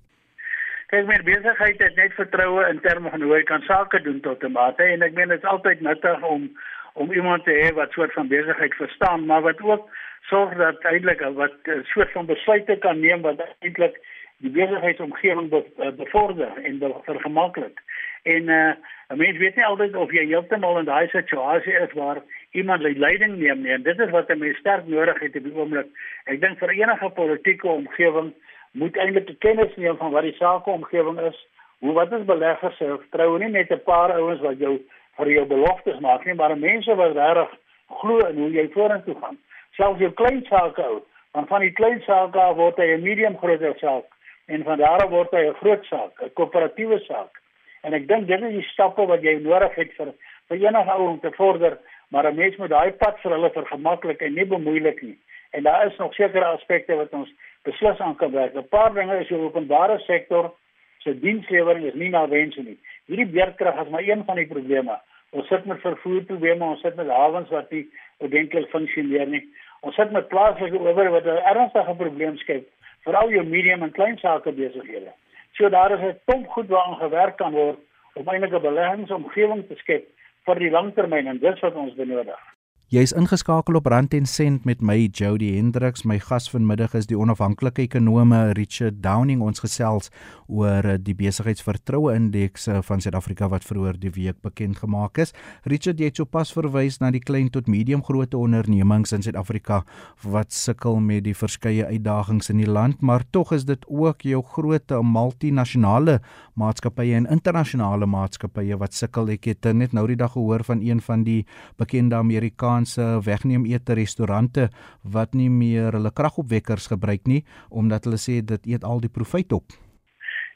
Kyk, 0.88 1.06
my 1.06 1.22
besigheid 1.22 1.80
het 1.84 1.96
net 1.96 2.14
vertroue 2.14 2.66
in 2.70 2.80
terme 2.80 3.10
van 3.10 3.22
hoe 3.22 3.34
hy 3.34 3.44
kan 3.44 3.62
sake 3.62 4.02
doen 4.02 4.22
tot 4.22 4.44
'n 4.44 4.52
mate 4.52 4.84
en 4.84 5.02
ek 5.02 5.14
meen 5.14 5.30
dit 5.30 5.38
is 5.38 5.50
altyd 5.50 5.82
nuttig 5.82 6.24
om 6.24 6.50
om 6.98 7.12
iemand 7.12 7.44
te 7.44 7.54
hê 7.54 7.74
wat 7.74 7.92
soort 7.92 8.14
van 8.14 8.28
besigheid 8.28 8.74
verstaan, 8.74 9.26
maar 9.26 9.42
wat 9.42 9.62
ook 9.62 9.90
sorg 10.30 10.56
dat 10.58 10.84
eintlik 10.92 11.22
wat 11.42 11.54
'n 11.64 11.84
soort 11.94 12.12
van 12.12 12.26
besluite 12.26 12.78
kan 12.86 13.00
neem 13.00 13.22
wat 13.22 13.42
eintlik 13.60 14.00
die 14.38 14.52
besigheidsomgewing 14.52 15.50
be, 15.50 15.66
uh, 15.78 15.92
bevorder 15.98 16.52
en 16.64 16.82
vergemaklik. 17.04 17.82
En 18.24 18.50
uh 18.50 18.74
'n 19.10 19.18
mens 19.18 19.38
weet 19.38 19.56
nie 19.56 19.66
altyd 19.66 19.96
of 19.96 20.12
jy 20.12 20.26
heeltemal 20.26 20.80
in 20.80 20.86
daai 20.86 21.08
situasie 21.08 21.74
is 21.74 21.94
waar 21.94 22.18
iemand 22.52 22.82
leiding 22.82 23.38
neem 23.38 23.62
nie. 23.62 23.72
En 23.72 23.84
dit 23.84 24.00
is 24.00 24.10
wat 24.10 24.30
'n 24.30 24.38
mens 24.38 24.58
sterk 24.58 24.88
nodig 24.88 25.20
het 25.20 25.36
op 25.36 25.44
die 25.44 25.56
oomblik. 25.56 25.88
Ek 26.26 26.42
dink 26.42 26.58
vir 26.60 26.70
enige 26.70 27.10
politieke 27.10 27.68
omgewing 27.68 28.34
moet 28.72 28.98
eintlik 28.98 29.30
'n 29.30 29.38
kennis 29.40 29.76
neem 29.76 29.98
van 29.98 30.12
wat 30.12 30.24
die 30.24 30.36
sakeomgewing 30.36 31.20
is. 31.20 31.48
Hoe 31.80 31.94
wat 31.94 32.12
is 32.12 32.26
beleggers 32.26 32.78
se 32.78 32.86
vertroue 32.86 33.40
nie 33.40 33.50
net 33.50 33.72
'n 33.72 33.84
paar 33.84 34.12
ouens 34.12 34.42
wat 34.42 34.60
jou 34.60 34.82
vir 35.18 35.32
jou 35.32 35.46
beloftes 35.46 36.00
maak 36.00 36.26
nie, 36.26 36.34
maar 36.34 36.58
mense 36.58 36.96
wat 36.96 37.16
reg 37.16 37.54
glo 38.02 38.20
in 38.28 38.38
hoe 38.44 38.52
jy 38.52 38.68
vorentoe 38.74 39.16
gaan. 39.22 39.38
Selfs 39.78 40.00
jou 40.02 40.12
klein 40.12 40.44
sake 40.50 40.82
hou, 40.82 41.02
want 41.38 41.50
van 41.50 41.66
die 41.66 41.74
klein 41.80 42.00
sake 42.06 42.46
word 42.60 42.78
hy 42.78 42.94
'n 42.94 43.04
medium 43.04 43.38
groter 43.38 43.76
saak 43.80 44.06
en 44.48 44.64
van 44.64 44.78
daar 44.78 45.04
af 45.04 45.10
word 45.10 45.32
hy 45.32 45.48
'n 45.48 45.60
groot 45.62 45.86
saak, 45.86 46.22
'n 46.22 46.34
koöperatiewe 46.34 47.00
saak. 47.00 47.42
En 47.84 47.94
ek 47.94 48.08
dink 48.08 48.28
dit 48.28 48.42
is 48.42 48.54
die 48.54 48.70
stappe 48.74 49.06
wat 49.06 49.22
jy 49.22 49.40
nodig 49.40 49.76
het 49.76 49.92
vir 49.98 50.14
vir 50.50 50.58
enige 50.58 50.92
ou 50.92 51.08
om 51.08 51.20
te 51.20 51.32
vorder, 51.32 51.78
maar 52.10 52.26
'n 52.26 52.36
mens 52.36 52.56
moet 52.58 52.70
daai 52.70 52.92
pad 52.92 53.20
vir 53.20 53.32
hulle 53.32 53.50
vergemaklik 53.50 54.22
en 54.22 54.34
nie 54.34 54.46
bemoeilik 54.46 55.02
nie. 55.02 55.18
En 55.52 55.64
daar 55.64 55.88
is 55.88 55.98
nog 55.98 56.14
sekere 56.14 56.46
aspekte 56.46 56.96
wat 56.96 57.14
ons 57.14 57.30
beslis 57.64 58.00
aan 58.00 58.16
kan 58.16 58.32
werk. 58.32 58.56
'n 58.56 58.68
Paar 58.68 58.94
dinge 58.94 59.20
is 59.20 59.28
die 59.28 59.38
openbare 59.38 60.00
sektor 60.00 60.54
se 60.98 61.20
dienslewering 61.20 61.86
is 61.86 61.94
nie 61.94 62.10
na 62.10 62.28
wense 62.28 62.62
nie. 62.62 62.78
Hierdie 63.08 63.30
beerdkrag 63.32 63.86
is 63.86 63.90
maar 63.90 64.04
een 64.04 64.24
van 64.26 64.36
die 64.36 64.48
probleme. 64.48 64.98
Ons 65.32 65.48
sit 65.48 65.66
met 65.66 65.80
vervoerprobleme, 65.84 66.66
ons 66.66 66.82
sit 66.82 66.96
met 66.96 67.08
hawens 67.08 67.50
wat 67.50 67.72
nie 67.72 67.86
ordentlik 68.24 68.70
funksioneer 68.70 69.28
nie. 69.28 69.44
Ons 69.82 69.96
sit 69.96 70.12
met 70.12 70.28
plaaslike 70.28 70.80
owerhede 70.80 71.16
wat 71.16 71.26
'n 71.26 71.48
ernstige 71.52 71.96
probleem 71.96 72.38
skep 72.38 72.68
veral 73.08 73.32
jou 73.32 73.44
medium 73.46 73.84
en 73.84 73.92
klein 73.92 74.18
sake 74.18 74.52
besighede. 74.52 75.12
So 75.56 75.70
daar 75.70 75.92
is 75.92 76.00
'n 76.00 76.20
klomp 76.26 76.48
goed 76.48 76.68
waaraan 76.68 77.00
gewerk 77.00 77.38
kan 77.38 77.52
word 77.52 77.80
om 78.14 78.28
eintlik 78.28 78.54
'n 78.54 78.62
beleggingsomgewing 78.62 79.68
te 79.68 79.76
skep 79.76 80.06
vir 80.46 80.56
die 80.56 80.70
langtermyn 80.70 81.28
en 81.28 81.40
dis 81.40 81.60
wat 81.60 81.76
ons 81.76 81.96
benodig. 81.96 82.57
Jy 82.88 83.02
is 83.04 83.12
ingeskakel 83.12 83.76
op 83.76 83.90
Rand 83.92 84.14
en 84.16 84.24
Sent 84.24 84.64
met 84.64 84.80
my 84.80 85.10
Jody 85.12 85.50
Hendriks. 85.58 86.06
My 86.08 86.22
gas 86.24 86.46
vanmiddag 86.48 86.94
is 86.96 87.10
die 87.10 87.18
onafhanklike 87.20 87.82
ekonome 87.84 88.54
Richard 88.56 89.02
Downing. 89.04 89.42
Ons 89.44 89.60
gesels 89.60 90.08
oor 90.48 90.94
die 91.04 91.12
besigheidsvertroue 91.20 92.14
indeks 92.16 92.70
van 92.88 93.04
Suid-Afrika 93.04 93.50
wat 93.52 93.68
vroeër 93.68 94.00
die 94.00 94.14
week 94.16 94.40
bekend 94.40 94.80
gemaak 94.80 95.20
is. 95.20 95.36
Richard, 95.68 96.00
jy 96.00 96.08
het 96.08 96.22
sopas 96.22 96.54
verwys 96.56 97.02
na 97.02 97.10
die 97.12 97.20
klein 97.20 97.50
tot 97.52 97.68
medium 97.68 98.06
grootte 98.08 98.40
ondernemings 98.40 99.12
in 99.12 99.28
Suid-Afrika 99.28 99.82
wat 100.24 100.56
sukkel 100.56 101.02
met 101.04 101.26
die 101.28 101.36
verskeie 101.36 101.90
uitdagings 101.92 102.48
in 102.56 102.64
die 102.64 102.72
land, 102.72 103.04
maar 103.04 103.28
tog 103.36 103.52
is 103.52 103.68
dit 103.68 103.84
ook 103.92 104.24
jou 104.24 104.40
groot 104.56 104.96
multinasjonale 105.04 106.22
maatskappye 106.56 107.20
en 107.20 107.28
internasionale 107.36 108.08
maatskappye 108.08 108.80
wat 108.80 108.96
sukkel. 108.96 109.36
Ek 109.36 109.52
het 109.52 109.68
net 109.76 109.92
nou 109.92 110.08
die 110.08 110.16
dag 110.24 110.38
gehoor 110.40 110.64
van 110.64 110.80
een 110.80 111.04
van 111.04 111.28
die 111.28 111.42
bekende 111.76 112.16
Amerika 112.16 112.77
Amerikaanse 112.77 112.77
wegneem 113.26 113.66
ete 113.66 113.94
restaurante 113.94 114.70
wat 115.04 115.34
nie 115.34 115.50
meer 115.50 115.92
hulle 115.92 116.12
kragopwekkers 116.12 116.88
gebruik 116.88 117.26
nie 117.26 117.44
omdat 117.70 118.06
hulle 118.06 118.18
sê 118.18 118.42
dit 118.42 118.66
eet 118.68 118.84
al 118.84 119.00
die 119.00 119.10
profit 119.10 119.52
op. 119.52 119.66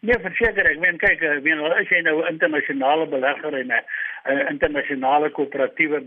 Nee, 0.02 0.18
verseker, 0.18 0.66
ek 0.66 0.80
meen 0.82 0.98
kyk, 0.98 1.22
ek 1.22 1.44
meen 1.46 1.60
as 1.62 1.90
jy 1.94 2.00
nou 2.02 2.24
internasionale 2.26 3.06
belegger 3.06 3.54
en 3.54 3.70
'n 3.70 4.48
internasionale 4.50 5.30
koöperatiewe 5.30 6.02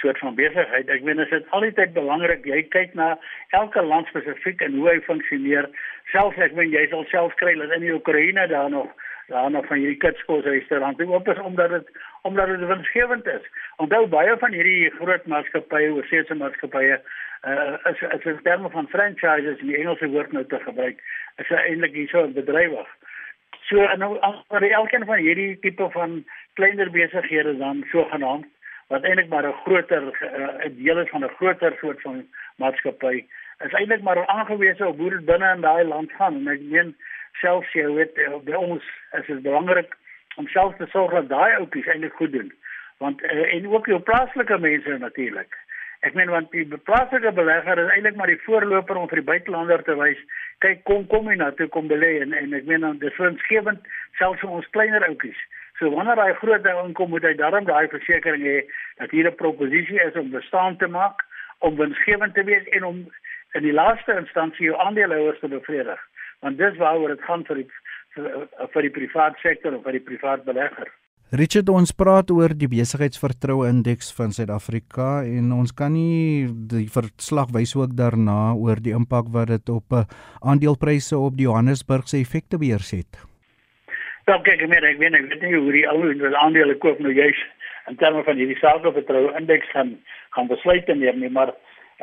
soort 0.00 0.18
van 0.18 0.34
besigheid, 0.34 0.88
ek 0.88 1.02
meen 1.02 1.16
dit 1.16 1.32
is 1.32 1.48
altyd 1.50 1.94
belangrik 1.94 2.44
jy 2.44 2.62
kyk 2.68 2.94
na 2.94 3.16
elke 3.50 3.82
land 3.82 4.06
spesifiek 4.12 4.60
en 4.60 4.76
hoe 4.76 4.88
hy 4.90 5.00
funksioneer. 5.00 5.70
Selfs 6.12 6.38
ek 6.38 6.52
meen 6.52 6.70
jy 6.70 6.86
sal 6.90 7.04
self 7.08 7.34
kry 7.40 7.56
dat 7.56 7.72
in 7.72 7.80
die 7.88 7.94
Oekraïne 7.94 8.48
daar 8.48 8.70
nog 8.70 8.92
daar 9.28 9.50
nog 9.50 9.66
van 9.66 9.78
hierdie 9.78 9.96
kitskos 9.96 10.44
restaurante 10.44 11.06
oop 11.06 11.28
is 11.28 11.40
omdat 11.40 11.70
dit 11.70 11.88
omdat 12.26 12.52
dit 12.52 12.66
winsgewend 12.68 13.26
is. 13.26 13.44
Onthou 13.82 14.06
baie 14.12 14.36
van 14.42 14.52
hierdie 14.52 14.90
groot 14.98 15.26
maatskappye, 15.32 15.92
oorsese 15.94 16.34
maatskappye, 16.34 16.98
uh, 17.46 17.76
is 17.90 18.02
is 18.18 18.26
in 18.32 18.40
terme 18.42 18.70
van 18.74 18.90
franchises 18.92 19.60
in 19.64 19.72
die 19.72 19.78
Engelse 19.80 20.10
woord 20.14 20.32
nou 20.32 20.44
te 20.50 20.60
gebruik, 20.64 21.00
is 21.42 21.52
eintlik 21.60 21.94
hierso 21.98 22.26
bedrywig. 22.38 22.90
So 23.70 23.86
nou 24.02 24.12
vir 24.52 24.68
elkeen 24.70 25.06
van 25.06 25.22
hierdie 25.22 25.56
tipe 25.62 25.88
van 25.94 26.20
kleiner 26.58 26.90
besighede 26.90 27.56
dan 27.62 27.84
sogenaamd 27.92 28.46
wat 28.92 29.02
eintlik 29.02 29.28
maar 29.28 29.46
'n 29.46 29.60
groter 29.64 30.02
'n 30.02 30.12
uh, 30.40 30.70
deel 30.82 30.98
is 30.98 31.10
van 31.10 31.24
'n 31.24 31.36
groter 31.38 31.76
soort 31.80 32.00
van 32.00 32.26
maatskappy 32.56 33.26
is 33.64 33.72
eintlik 33.72 34.02
maar 34.02 34.26
aangewese 34.26 34.86
op 34.86 34.98
dit 34.98 35.24
binne 35.24 35.52
in 35.54 35.60
daai 35.60 35.84
land 35.84 36.12
gaan 36.12 36.34
en 36.34 36.48
ek 36.52 36.64
meen 36.72 36.96
selfs 37.40 37.72
jy 37.72 37.86
weet 37.98 38.18
eh, 38.20 38.34
by 38.44 38.58
ons 38.58 38.84
is 39.18 39.26
dit 39.26 39.42
belangrik 39.42 39.96
om 40.36 40.48
self 40.48 40.76
te 40.76 40.86
sorg 40.92 41.12
dat 41.12 41.28
daai 41.28 41.56
ouppies 41.60 41.86
eintlik 41.86 42.16
goed 42.18 42.32
doen. 42.32 42.52
Want 42.98 43.22
uh, 43.22 43.54
en 43.54 43.68
ook 43.68 43.86
jou 43.86 44.00
plaaslike 44.00 44.58
mense 44.58 44.98
natuurlik. 44.98 45.56
Ek 46.04 46.14
meen 46.14 46.30
want 46.30 46.50
die 46.52 46.66
plaaslike 46.88 47.32
belegger 47.32 47.80
is 47.82 47.92
eintlik 47.94 48.16
maar 48.16 48.30
die 48.30 48.42
voorloper 48.44 48.96
om 48.96 49.08
vir 49.08 49.22
die 49.22 49.28
buitelander 49.30 49.82
te 49.84 49.96
wys, 49.98 50.18
kyk 50.64 50.82
kom 50.88 51.06
kom 51.12 51.28
hier 51.28 51.40
na 51.40 51.50
toe 51.56 51.68
kom 51.72 51.88
belê 51.88 52.18
en 52.22 52.34
en 52.36 52.56
ek 52.56 52.68
meen 52.68 52.84
dan 52.84 52.98
dis 53.02 53.20
winsgewend 53.20 53.88
selfs 54.20 54.44
vir 54.44 54.58
ons 54.60 54.74
kleiner 54.76 55.08
ouppies. 55.08 55.38
So 55.78 55.90
wanneer 55.92 56.20
hy 56.20 56.32
groot 56.40 56.64
nou 56.64 56.76
inkom 56.86 57.10
moet 57.12 57.24
hy 57.28 57.34
daarom 57.36 57.66
daai 57.68 57.88
versekerings 57.92 58.48
hê 58.48 58.58
dat 59.00 59.10
hier 59.10 59.28
'n 59.28 59.40
proposisie 59.40 60.00
is 60.00 60.16
om 60.16 60.30
bestaan 60.30 60.76
te 60.76 60.88
maak, 60.88 61.24
om 61.58 61.76
winsgewend 61.76 62.34
te 62.34 62.44
wees 62.44 62.68
en 62.76 62.84
om 62.84 63.06
in 63.54 63.62
die 63.62 63.72
laaste 63.72 64.16
instansie 64.16 64.66
jou 64.68 64.76
aandeelhouers 64.78 65.40
te 65.40 65.48
bevredig. 65.48 66.00
Want 66.40 66.58
dis 66.58 66.76
waaroor 66.76 67.08
dit 67.08 67.22
gaan 67.28 67.44
vir 67.44 67.56
die 67.62 67.70
vir, 68.16 68.46
vir 68.74 68.88
die 68.88 68.94
private 69.00 69.42
sektor 69.42 69.76
of 69.76 69.84
vir 69.84 70.00
die 70.00 70.06
private 70.08 70.44
belegger. 70.48 70.90
Richard 71.34 71.66
ons 71.74 71.90
praat 71.90 72.28
oor 72.30 72.52
die 72.54 72.68
besigheidsvertroue 72.70 73.66
indeks 73.66 74.12
van 74.14 74.30
Suid-Afrika 74.30 75.24
en 75.26 75.48
ons 75.56 75.72
kan 75.74 75.90
nie 75.90 76.46
die 76.70 76.84
verslag 76.86 77.50
wys 77.56 77.72
ook 77.74 77.96
daarna 77.98 78.54
oor 78.54 78.78
die 78.78 78.94
impak 78.94 79.32
wat 79.34 79.50
dit 79.50 79.72
op 79.74 79.96
eh, 79.98 80.04
aandelepryse 80.46 81.18
op 81.18 81.34
die 81.34 81.48
Johannesburgse 81.48 82.20
effekte 82.20 82.60
beheers 82.62 82.92
het. 82.94 83.18
Ja, 84.30 84.38
kyk, 84.38 84.62
ek 84.62 84.70
meen 84.70 84.86
ek 84.86 85.02
weet 85.02 85.18
ek 85.18 85.26
weet 85.32 85.42
nie 85.42 85.58
hoe 85.58 85.74
die 85.74 85.84
ou 85.90 86.30
aandele 86.44 86.78
koop 86.78 87.02
nou 87.02 87.10
juis 87.10 87.42
in 87.90 87.98
terme 87.98 88.22
van 88.22 88.38
hierdie 88.38 88.58
selfvertroue 88.62 89.34
indeks 89.40 89.74
gaan 89.74 89.96
gaan 90.36 90.46
besluit 90.46 90.86
neem 90.94 91.18
nie, 91.24 91.30
maar 91.30 91.56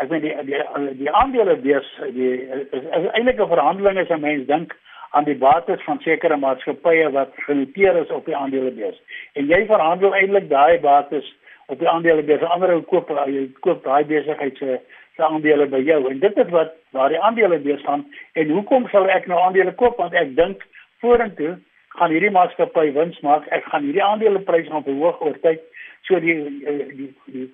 ek 0.03 0.12
meen 0.12 0.27
die 0.27 0.36
die 0.51 0.60
die 1.00 1.12
aandele 1.15 1.55
beurs 1.63 1.88
die 2.12 2.34
is, 2.43 2.67
is, 2.75 2.84
is 2.84 3.12
eintlik 3.15 3.39
'n 3.39 3.53
verhandeling 3.55 4.03
as 4.03 4.12
'n 4.12 4.20
mens 4.20 4.48
dink 4.51 4.75
aan 5.13 5.27
die 5.29 5.38
bates 5.38 5.84
van 5.86 6.00
sekere 6.01 6.38
maatskappye 6.41 7.10
wat 7.13 7.34
genoteer 7.46 7.96
is 8.01 8.10
op 8.10 8.25
die 8.25 8.38
aandelebeurs. 8.38 8.98
En 9.38 9.46
jy 9.46 9.65
verhandel 9.70 10.15
eintlik 10.17 10.50
daai 10.50 10.79
bates 10.82 11.27
op 11.67 11.79
die 11.79 11.89
aandelebeurs. 11.89 12.41
Ander 12.55 12.74
ou 12.74 12.82
koop 12.89 13.12
jy 13.29 13.43
koop 13.65 13.84
daai 13.86 14.05
besigheid 14.10 14.58
se 14.58 14.79
aandele 15.22 15.67
by 15.70 15.84
jou. 15.86 16.00
En 16.10 16.20
dit 16.20 16.41
is 16.46 16.50
wat 16.50 16.74
waar 16.98 17.13
die 17.13 17.22
aandelebeurs 17.22 17.86
gaan. 17.86 18.08
En 18.34 18.50
hoekom 18.58 18.89
sal 18.89 19.05
ek 19.13 19.29
nou 19.29 19.38
aandele 19.41 19.75
koop? 19.77 20.01
Want 20.01 20.17
ek 20.17 20.34
dink 20.39 20.65
vorentoe 21.05 21.55
gaan 21.93 22.10
hierdie 22.10 22.34
maatskappy 22.34 22.89
wins 22.98 23.22
maak. 23.22 23.46
Ek 23.53 23.70
gaan 23.70 23.86
hierdie 23.86 24.03
aandelepryse 24.03 24.74
gaan 24.74 24.88
verhoog 24.89 25.22
oor 25.22 25.39
tyd. 25.46 25.62
So 26.10 26.20
die 26.20 26.39
die 26.65 26.89
die, 26.98 27.12
die 27.38 27.48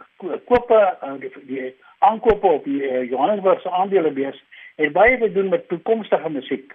kope 0.47 0.83
die, 1.19 1.35
die 1.51 1.71
aankope 2.07 2.55
op 2.59 2.63
die 2.63 2.79
Johannesburgse 3.11 3.69
aandelebeurs 3.69 4.39
het 4.79 4.95
baie 4.95 5.17
te 5.19 5.31
doen 5.35 5.51
met 5.51 5.67
toekomstige 5.67 6.29
musiek. 6.31 6.71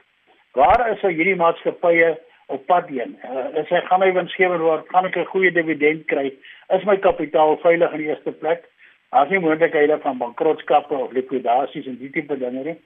Waar 0.54 0.84
is 0.92 1.00
hy 1.02 1.10
hierdie 1.16 1.34
maatskappye 1.34 2.12
op 2.54 2.66
pad 2.70 2.86
heen? 2.86 3.16
Uh, 3.26 3.48
is 3.58 3.70
hy 3.74 3.80
gaan 3.88 4.02
hy 4.04 4.12
winsgewend 4.14 4.62
word? 4.62 4.84
Gaan 4.92 5.08
ek 5.08 5.16
'n 5.18 5.30
goeie 5.32 5.50
dividend 5.50 6.04
kry? 6.06 6.30
Is 6.76 6.84
my 6.86 6.94
kapitaal 6.96 7.56
veilig 7.62 7.92
in 7.96 8.02
die 8.02 8.10
eerste 8.12 8.30
plek? 8.30 8.68
As 9.10 9.28
nie 9.30 9.40
moontlikhede 9.42 9.98
van 10.02 10.18
bankrotskappe 10.18 10.94
of 10.94 11.10
likwidasies 11.12 11.88
en 11.90 11.98
die 11.98 12.10
tipe 12.10 12.38
dinge 12.38 12.62
nie. 12.64 12.76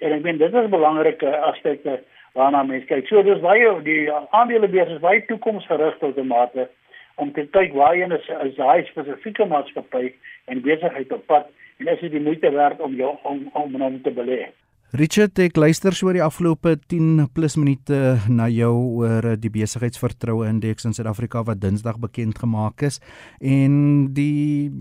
En 0.00 0.12
ek 0.12 0.22
meen 0.24 0.40
dit 0.40 0.54
is 0.54 0.70
belangrike 0.72 1.28
aspekte 1.50 1.98
waarna 2.32 2.62
mense 2.62 2.88
kyk. 2.88 3.06
So 3.08 3.22
dis 3.22 3.44
baie 3.44 3.74
die 3.84 4.08
aandelebeurs 4.30 4.94
is 4.96 5.04
baie 5.04 5.20
toekomsgerig 5.28 5.98
tot 5.98 6.16
'n 6.16 6.26
mate 6.26 6.68
om 7.16 7.32
te 7.32 7.44
kyk 7.44 7.74
waarheen 7.74 8.12
is, 8.12 8.24
is 8.44 8.56
daai 8.56 8.84
spesifieke 8.88 9.44
maatskappy 9.44 10.14
en 10.46 10.64
besigheid 10.64 11.12
op 11.12 11.26
pad 11.26 11.52
en 11.76 11.92
is 11.92 12.00
dit 12.00 12.10
die 12.10 12.24
moeite 12.24 12.50
werd 12.50 12.80
om 12.80 12.94
jou 12.94 13.18
om 13.22 13.50
om 13.52 13.82
om 13.82 14.02
te 14.02 14.10
belê. 14.10 14.48
Richard, 14.96 15.36
ek 15.36 15.58
luister 15.60 15.92
so 15.92 16.06
oor 16.08 16.16
die 16.16 16.22
afgelope 16.24 16.70
10 16.88 17.26
plus 17.36 17.58
minute 17.60 17.96
na 18.32 18.46
jou 18.48 18.72
oor 19.02 19.34
die 19.36 19.50
besigheidsvertroue 19.52 20.46
indeks 20.48 20.86
in 20.88 20.94
Suid-Afrika 20.96 21.42
wat 21.44 21.60
Dinsdag 21.60 21.98
bekend 22.00 22.38
gemaak 22.40 22.80
is 22.88 22.96
en 23.36 24.06
die 24.16 24.72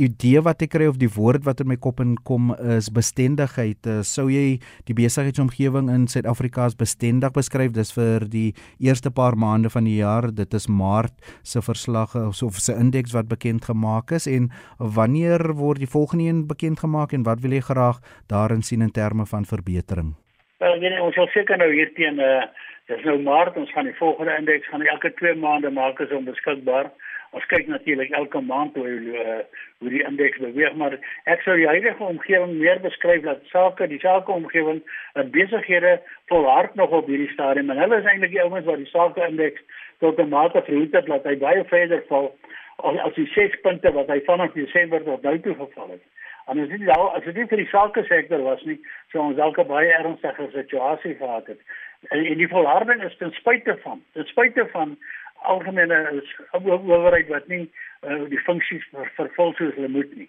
idee 0.00 0.40
wat 0.40 0.64
ek 0.64 0.72
kry 0.72 0.86
of 0.88 0.96
die 0.96 1.10
woord 1.12 1.44
wat 1.44 1.60
in 1.60 1.68
my 1.68 1.76
kop 1.76 2.00
inkom 2.00 2.54
is 2.56 2.88
bestendigheid. 2.88 3.84
Eh, 3.84 3.98
sou 4.00 4.30
jy 4.32 4.62
die 4.88 4.96
besigheidsomgewing 4.96 5.92
in 5.92 6.08
Suid-Afrika 6.08 6.64
as 6.64 6.78
bestendig 6.80 7.36
beskryf? 7.36 7.76
Dis 7.76 7.92
vir 7.92 8.24
die 8.32 8.54
eerste 8.80 9.12
paar 9.12 9.36
maande 9.36 9.68
van 9.68 9.84
die 9.84 9.98
jaar. 9.98 10.30
Dit 10.32 10.56
is 10.56 10.70
Maart 10.72 11.12
se 11.44 11.60
verslag 11.60 12.16
of 12.16 12.62
se 12.64 12.72
indeks 12.72 13.12
wat 13.12 13.28
bekend 13.28 13.68
gemaak 13.68 14.16
is 14.16 14.24
en 14.24 14.48
wanneer 14.80 15.50
word 15.60 15.84
die 15.84 15.92
volgende 15.98 16.32
een 16.32 16.42
bekend 16.48 16.80
gemaak 16.80 17.12
en 17.12 17.28
wat 17.28 17.44
wil 17.44 17.52
jy 17.52 17.60
graag 17.68 18.00
daarin 18.32 18.64
sien 18.64 18.80
in 18.80 18.96
terme 18.96 19.28
van 19.28 19.44
verbetering? 19.52 20.14
Wel, 20.60 20.76
nee, 20.82 21.02
ons 21.02 21.14
sal 21.16 21.28
seker 21.34 21.56
nou 21.60 21.70
hier 21.72 21.92
teen 21.96 22.18
eh 22.20 22.34
uh, 22.40 22.48
dis 22.90 23.04
nou 23.06 23.20
Maart, 23.22 23.56
ons 23.56 23.70
gaan 23.72 23.86
die 23.86 23.96
volgende 23.98 24.34
indeks 24.38 24.68
gaan 24.68 24.82
elke 24.82 25.12
2 25.20 25.34
maande 25.38 25.70
maak 25.70 26.00
as 26.02 26.10
om 26.10 26.24
beskikbaar. 26.26 26.90
Ons 27.30 27.46
kyk 27.46 27.68
natuurlik 27.70 28.10
elke 28.18 28.40
maand 28.42 28.74
hoe 28.74 28.88
uh, 28.90 29.36
hoe 29.78 29.90
die 29.92 30.02
indeks 30.02 30.40
beweeg, 30.42 30.74
maar 30.74 30.96
ek 31.30 31.44
sou 31.46 31.54
die 31.56 31.68
huidige 31.70 32.02
omgewing 32.02 32.56
meer 32.58 32.80
beskryf 32.82 33.22
dat 33.22 33.46
sake, 33.52 33.86
die 33.92 34.00
sake 34.02 34.32
omgewing, 34.34 34.82
dat 35.14 35.30
uh, 35.30 35.30
besighede 35.36 36.00
volhard 36.32 36.74
nog 36.74 36.90
op 36.90 37.06
hierdie 37.06 37.30
stadium 37.30 37.70
en 37.70 37.78
hulle 37.78 38.00
is 38.02 38.10
eintlik 38.10 38.34
die 38.34 38.42
ouens 38.42 38.66
wat 38.66 38.82
die 38.82 38.90
sake 38.90 39.22
indeks 39.28 39.62
tot 40.02 40.18
'n 40.18 40.28
mate 40.34 40.62
verhoed 40.66 40.98
het 40.98 41.06
dat 41.06 41.24
hy 41.24 41.36
baie 41.38 41.64
verder 41.70 42.02
val 42.08 42.32
as 42.80 43.14
die 43.14 43.30
6 43.36 43.60
punte 43.62 43.92
wat 43.92 44.08
hy 44.08 44.20
vanaf 44.26 44.52
Desember 44.52 45.04
tot 45.04 45.22
nou 45.22 45.38
toe 45.40 45.54
geval 45.54 45.90
het. 45.94 46.04
En 46.50 46.58
as 46.58 46.68
dit 46.68 46.82
nou 46.82 47.02
as 47.14 47.22
dit 47.24 47.36
nie 47.38 47.46
vir 47.46 47.60
die 47.62 47.70
sake 47.70 48.02
sektor 48.08 48.40
was 48.42 48.62
nie, 48.66 48.78
sou 49.12 49.22
ons 49.22 49.36
dalk 49.38 49.58
'n 49.58 49.68
baie 49.68 49.92
ernstige 49.94 50.48
situasie 50.54 51.14
gehad 51.14 51.46
het. 51.46 51.60
En, 52.08 52.24
en 52.26 52.38
die 52.38 52.48
volharding 52.48 53.02
is 53.06 53.16
ten 53.16 53.30
spyte 53.38 53.76
van, 53.82 54.02
ten 54.12 54.26
spyte 54.26 54.66
van 54.72 54.96
algemene 55.42 56.22
owerheid 56.52 57.28
wat 57.28 57.46
nie 57.48 57.70
uh, 58.02 58.24
die 58.28 58.40
funksies 58.48 58.84
ver, 58.90 59.12
vervul 59.14 59.54
soos 59.54 59.74
hulle 59.74 59.88
moet 59.88 60.16
nie. 60.16 60.28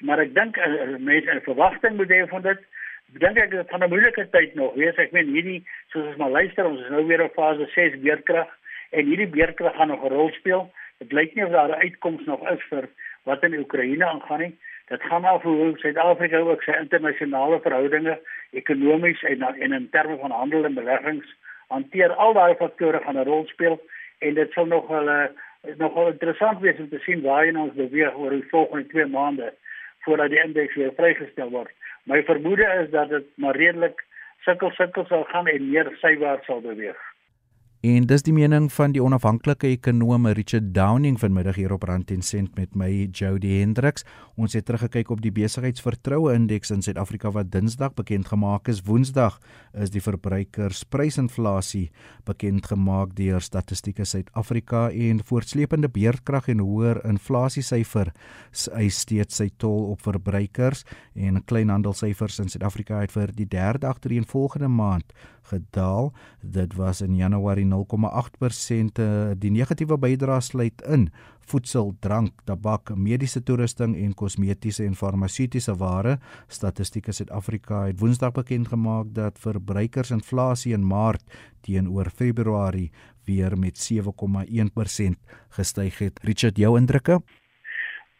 Maar 0.00 0.24
ek 0.24 0.34
dink 0.34 0.56
uh, 0.56 0.96
mense 0.98 1.34
'n 1.34 1.46
verwagting 1.46 1.96
moet 1.96 2.10
hê 2.10 2.26
van 2.28 2.42
dit. 2.42 2.66
Dink 3.22 3.38
ek 3.38 3.50
dit 3.50 3.70
gaan 3.70 3.84
'n 3.84 3.92
moeilike 3.94 4.26
tyd 4.30 4.54
nog 4.54 4.74
wees. 4.74 4.98
Ek 4.98 5.12
meen 5.12 5.30
hierdie 5.34 5.62
soos 5.92 6.06
ons 6.06 6.16
maar 6.16 6.30
luister, 6.30 6.66
ons 6.66 6.80
is 6.80 6.90
nou 6.90 7.06
weer 7.06 7.22
op 7.22 7.38
fase 7.38 7.70
6 7.76 8.00
beerkrag 8.02 8.50
en 8.90 9.06
hierdie 9.06 9.30
beerkrag 9.30 9.76
gaan 9.76 9.94
nog 9.94 10.02
'n 10.02 10.14
rol 10.18 10.30
speel. 10.30 10.72
Dit 10.98 11.12
lyk 11.12 11.34
nie 11.34 11.44
of 11.44 11.50
daar 11.50 11.70
'n 11.70 11.82
uitkoms 11.86 12.26
nog 12.26 12.42
is 12.50 12.62
vir 12.68 12.88
wat 13.22 13.42
in 13.44 13.58
Oekraïne 13.58 14.04
aangaan 14.04 14.40
nie. 14.40 14.58
Dit 14.90 15.02
gaan 15.02 15.24
af 15.24 15.42
hoe 15.42 15.78
Suid-Afrika 15.78 16.38
ook 16.38 16.62
sy 16.66 16.72
internasionale 16.74 17.60
verhoudinge 17.62 18.16
ekonomies 18.50 19.22
en 19.22 19.42
en 19.42 19.72
in 19.72 19.88
terme 19.90 20.16
van 20.18 20.30
handel 20.30 20.64
en 20.64 20.74
beleggings 20.74 21.28
hanteer. 21.68 22.10
Al 22.12 22.32
daai 22.34 22.54
faktore 22.58 22.98
gaan 23.04 23.18
'n 23.18 23.28
rol 23.28 23.46
speel 23.46 23.78
en 24.18 24.34
dit 24.34 24.52
sal 24.52 24.66
nog 24.66 24.88
wel 24.88 25.08
uh, 25.08 25.28
nogal 25.76 26.10
interessant 26.10 26.58
wees 26.60 26.78
om 26.78 26.88
te 26.88 26.98
sien 26.98 27.22
waar 27.22 27.54
ons 27.54 27.74
beweeg 27.74 28.16
oor 28.16 28.30
die 28.30 28.48
volgende 28.50 28.86
2 28.86 29.06
maande 29.06 29.54
voordat 30.00 30.30
die 30.30 30.42
indeks 30.42 30.74
weer 30.74 30.92
vrygestel 30.96 31.50
word. 31.50 31.70
My 32.02 32.22
vermoede 32.22 32.66
is 32.82 32.90
dat 32.90 33.08
dit 33.08 33.26
maar 33.34 33.56
redelik 33.56 34.04
sukkel 34.40 34.70
sukkel 34.70 35.04
sal 35.04 35.24
gaan 35.24 35.46
en 35.46 35.70
meer 35.70 35.96
sywaarts 36.00 36.46
sal 36.46 36.60
beweeg. 36.60 37.09
En 37.80 38.04
dis 38.04 38.20
die 38.20 38.32
mening 38.36 38.66
van 38.68 38.92
die 38.92 39.00
onafhanklike 39.00 39.70
ekonom 39.72 40.26
Richard 40.36 40.66
Downing 40.76 41.14
vanmiddag 41.16 41.56
hier 41.56 41.72
op 41.72 41.86
Rand 41.88 42.10
en 42.12 42.20
Sent 42.20 42.58
met 42.58 42.74
my 42.76 43.08
Jody 43.08 43.54
Hendriks. 43.62 44.04
Ons 44.36 44.52
het 44.52 44.66
teruggekyk 44.68 45.08
op 45.14 45.22
die 45.24 45.32
besigheidsvertroue 45.32 46.34
indeks 46.36 46.74
in 46.74 46.84
Suid-Afrika 46.84 47.32
wat 47.32 47.48
Dinsdag 47.54 47.94
bekend 47.96 48.28
gemaak 48.28 48.68
is. 48.68 48.82
Woensdag 48.84 49.38
is 49.72 49.94
die 49.94 50.02
verbruikersprysinflasie 50.04 51.86
bekend 52.28 52.68
gemaak 52.68 53.16
deur 53.16 53.40
Statistieke 53.40 54.04
Suid-Afrika 54.04 54.90
en 54.92 55.24
voortsleepende 55.24 55.88
beerdkrag 55.88 56.52
en 56.52 56.60
hoër 56.60 57.00
inflasiesyfer 57.08 58.12
eis 58.76 59.00
steeds 59.06 59.40
sy 59.40 59.48
tol 59.56 59.88
op 59.94 60.04
verbruikers 60.04 60.84
en 61.16 61.40
kleinhandelsyfers 61.48 62.42
in 62.44 62.52
Suid-Afrika 62.52 63.00
het 63.00 63.16
vir 63.16 63.32
die 63.32 63.48
derde 63.48 63.88
agtereenvolgende 63.88 64.68
maand 64.68 65.16
gedaal. 65.50 66.12
Dit 66.40 66.74
was 66.78 67.02
in 67.04 67.16
Januarie 67.18 67.66
0,8%. 67.66 68.98
Eh, 68.98 69.30
die 69.38 69.50
negatiewe 69.50 69.98
bydrae 69.98 70.40
sluit 70.40 70.82
in 70.86 71.10
voedsel, 71.50 71.92
drank, 72.00 72.44
tabak, 72.46 72.92
mediese 72.94 73.42
toerusting 73.42 73.96
en 73.98 74.14
kosmetiese 74.14 74.84
en 74.86 74.94
farmaseutiese 74.94 75.74
ware. 75.80 76.18
Statistiek 76.48 77.10
Suid-Afrika 77.10 77.84
het 77.88 78.00
Woensdag 78.00 78.36
bekend 78.36 78.70
gemaak 78.70 79.10
dat 79.16 79.38
verbruikersinflasie 79.42 80.74
in 80.76 80.86
Maart 80.86 81.24
teenoor 81.66 82.10
Februarie 82.14 82.90
weer 83.26 83.58
met 83.58 83.78
7,1% 83.78 85.18
gestyg 85.58 85.98
het. 85.98 86.20
Richard, 86.22 86.56
jou 86.56 86.78
indrukke? 86.78 87.20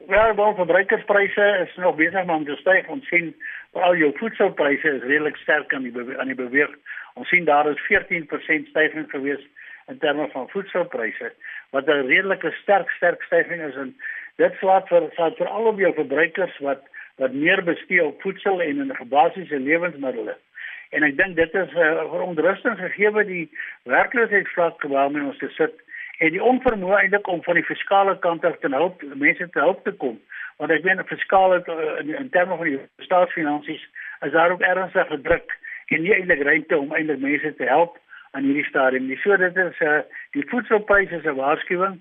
Ja, 0.08 0.34
wel 0.34 0.54
verbruikerspryse 0.54 1.66
is 1.66 1.76
nog 1.76 1.94
besig 1.94 2.28
om 2.28 2.44
te 2.44 2.56
styg. 2.56 2.88
Ons 2.88 3.06
sien 3.06 3.34
veral 3.72 3.96
jou 3.96 4.10
voedselpryse 4.18 4.96
is 4.96 5.02
redelik 5.02 5.36
sterk 5.36 5.74
aan 5.74 5.86
die 5.86 6.18
aan 6.18 6.32
die 6.32 6.38
beweeg 6.38 6.72
Ons 7.14 7.28
sien 7.28 7.44
daar 7.44 7.70
is 7.70 7.86
14% 7.88 8.70
stygings 8.70 9.10
gewees 9.10 9.42
in 9.88 9.98
terme 9.98 10.28
van 10.32 10.48
voedselpryse 10.48 11.32
wat 11.70 11.88
'n 11.88 12.06
redelike 12.06 12.50
sterk 12.62 12.90
sterk 12.90 13.22
stygings 13.22 13.68
is 13.68 13.76
en 13.76 13.96
dit 14.36 14.54
slaat 14.58 14.88
vir 14.88 15.10
slaat 15.14 15.36
vir 15.36 15.48
al 15.48 15.64
op 15.72 15.78
jou 15.78 15.92
verbruikers 15.94 16.58
wat 16.58 16.82
wat 17.16 17.32
meer 17.32 17.64
bestee 17.64 18.04
op 18.04 18.22
voedsel 18.22 18.62
en 18.62 18.80
in 18.80 19.08
basiese 19.08 19.58
lewensmiddels. 19.58 20.38
En 20.90 21.02
ek 21.02 21.16
dink 21.16 21.36
dit 21.36 21.54
is 21.54 21.72
'n 21.72 21.78
uh, 21.78 22.10
verontrusting 22.10 22.78
gegee 22.78 23.24
die 23.24 23.50
werkloosheidsvlak 23.82 24.82
waarmee 24.82 25.22
ons 25.22 25.54
sit 25.56 25.74
en 26.18 26.30
die 26.30 26.42
onvermoë 26.42 26.96
eintlik 27.00 27.28
om 27.28 27.42
van 27.42 27.54
die 27.54 27.64
fiskale 27.64 28.18
kant 28.18 28.44
af 28.44 28.58
te 28.60 28.68
help 28.68 29.02
mense 29.14 29.48
te 29.50 29.58
help 29.58 29.84
te 29.84 29.92
kom 29.92 30.20
want 30.56 30.70
ek 30.70 30.84
meen 30.84 31.04
fiskale 31.06 31.62
uh, 31.66 31.98
in, 32.00 32.14
in 32.14 32.30
terme 32.30 32.56
van 32.56 32.66
die 32.66 32.80
staatsfinansies 33.06 33.84
is 34.26 34.32
daar 34.32 34.50
ook 34.50 34.60
ernstige 34.60 35.20
druk 35.20 35.56
en 35.90 36.02
nie 36.02 36.14
eintlik 36.14 36.42
ruimte 36.46 36.78
om 36.78 36.92
eintlik 36.94 37.20
mense 37.22 37.54
te 37.58 37.66
help 37.66 37.98
aan 38.36 38.46
hierdie 38.46 38.66
stadium 38.68 39.08
nie. 39.10 39.18
So 39.22 39.36
dit 39.36 39.56
is 39.56 39.78
'n 39.80 39.86
uh, 39.86 40.02
die 40.36 40.46
voedselpryse 40.50 41.14
is 41.18 41.26
'n 41.26 41.40
waarskuwing. 41.42 41.98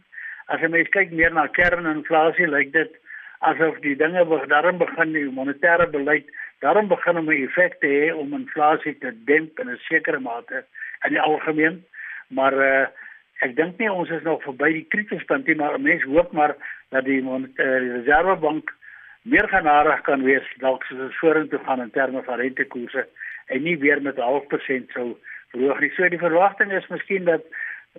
As 0.48 0.62
jy 0.62 0.68
mens 0.68 0.90
kyk 0.90 1.12
meer 1.12 1.34
na 1.34 1.48
kerninflasie, 1.48 2.48
lyk 2.48 2.72
dit 2.74 2.92
asof 3.40 3.80
die 3.80 3.96
dinge 3.96 4.26
daarin 4.48 4.78
begin 4.78 5.14
die 5.14 5.30
monetêre 5.32 5.88
beleid 5.90 6.26
daarin 6.60 6.88
begin 6.88 7.18
om 7.18 7.30
'n 7.30 7.44
effek 7.44 7.80
te 7.80 7.88
hê 7.88 8.14
om 8.14 8.34
inflasie 8.34 8.98
te 8.98 9.12
demp 9.26 9.60
in 9.60 9.70
'n 9.70 9.78
sekere 9.90 10.20
mate 10.20 10.66
in 11.06 11.10
die 11.10 11.22
algemeen. 11.22 11.86
Maar 12.28 12.54
uh, 12.54 12.88
ek 13.40 13.56
dink 13.56 13.78
nie 13.78 13.92
ons 13.92 14.10
is 14.10 14.24
nog 14.24 14.44
verby 14.44 14.72
die 14.74 14.88
kritispunt 14.90 15.48
nie, 15.48 15.56
maar 15.56 15.80
mense 15.80 16.08
hoop 16.08 16.32
maar 16.32 16.56
dat 16.90 17.06
die 17.06 17.22
monetêre 17.22 17.82
uh, 17.82 17.94
reservebank 17.96 18.70
meer 19.22 19.48
genadig 19.48 20.02
kan 20.02 20.24
wees 20.24 20.48
dalk 20.58 20.84
soos 20.84 21.18
vorentoe 21.18 21.60
gaan 21.66 21.82
in 21.82 21.92
terme 21.92 22.24
van 22.24 22.40
rentekoerse 22.40 23.08
en 23.50 23.64
nie 23.66 23.78
weer 23.82 24.02
met 24.02 24.16
0.5% 24.16 24.96
sou 24.96 25.08
verhoog 25.54 25.80
nie. 25.84 25.92
So 25.96 26.10
die 26.10 26.22
verwagting 26.22 26.74
is 26.74 26.88
miskien 26.94 27.30
dat 27.30 27.46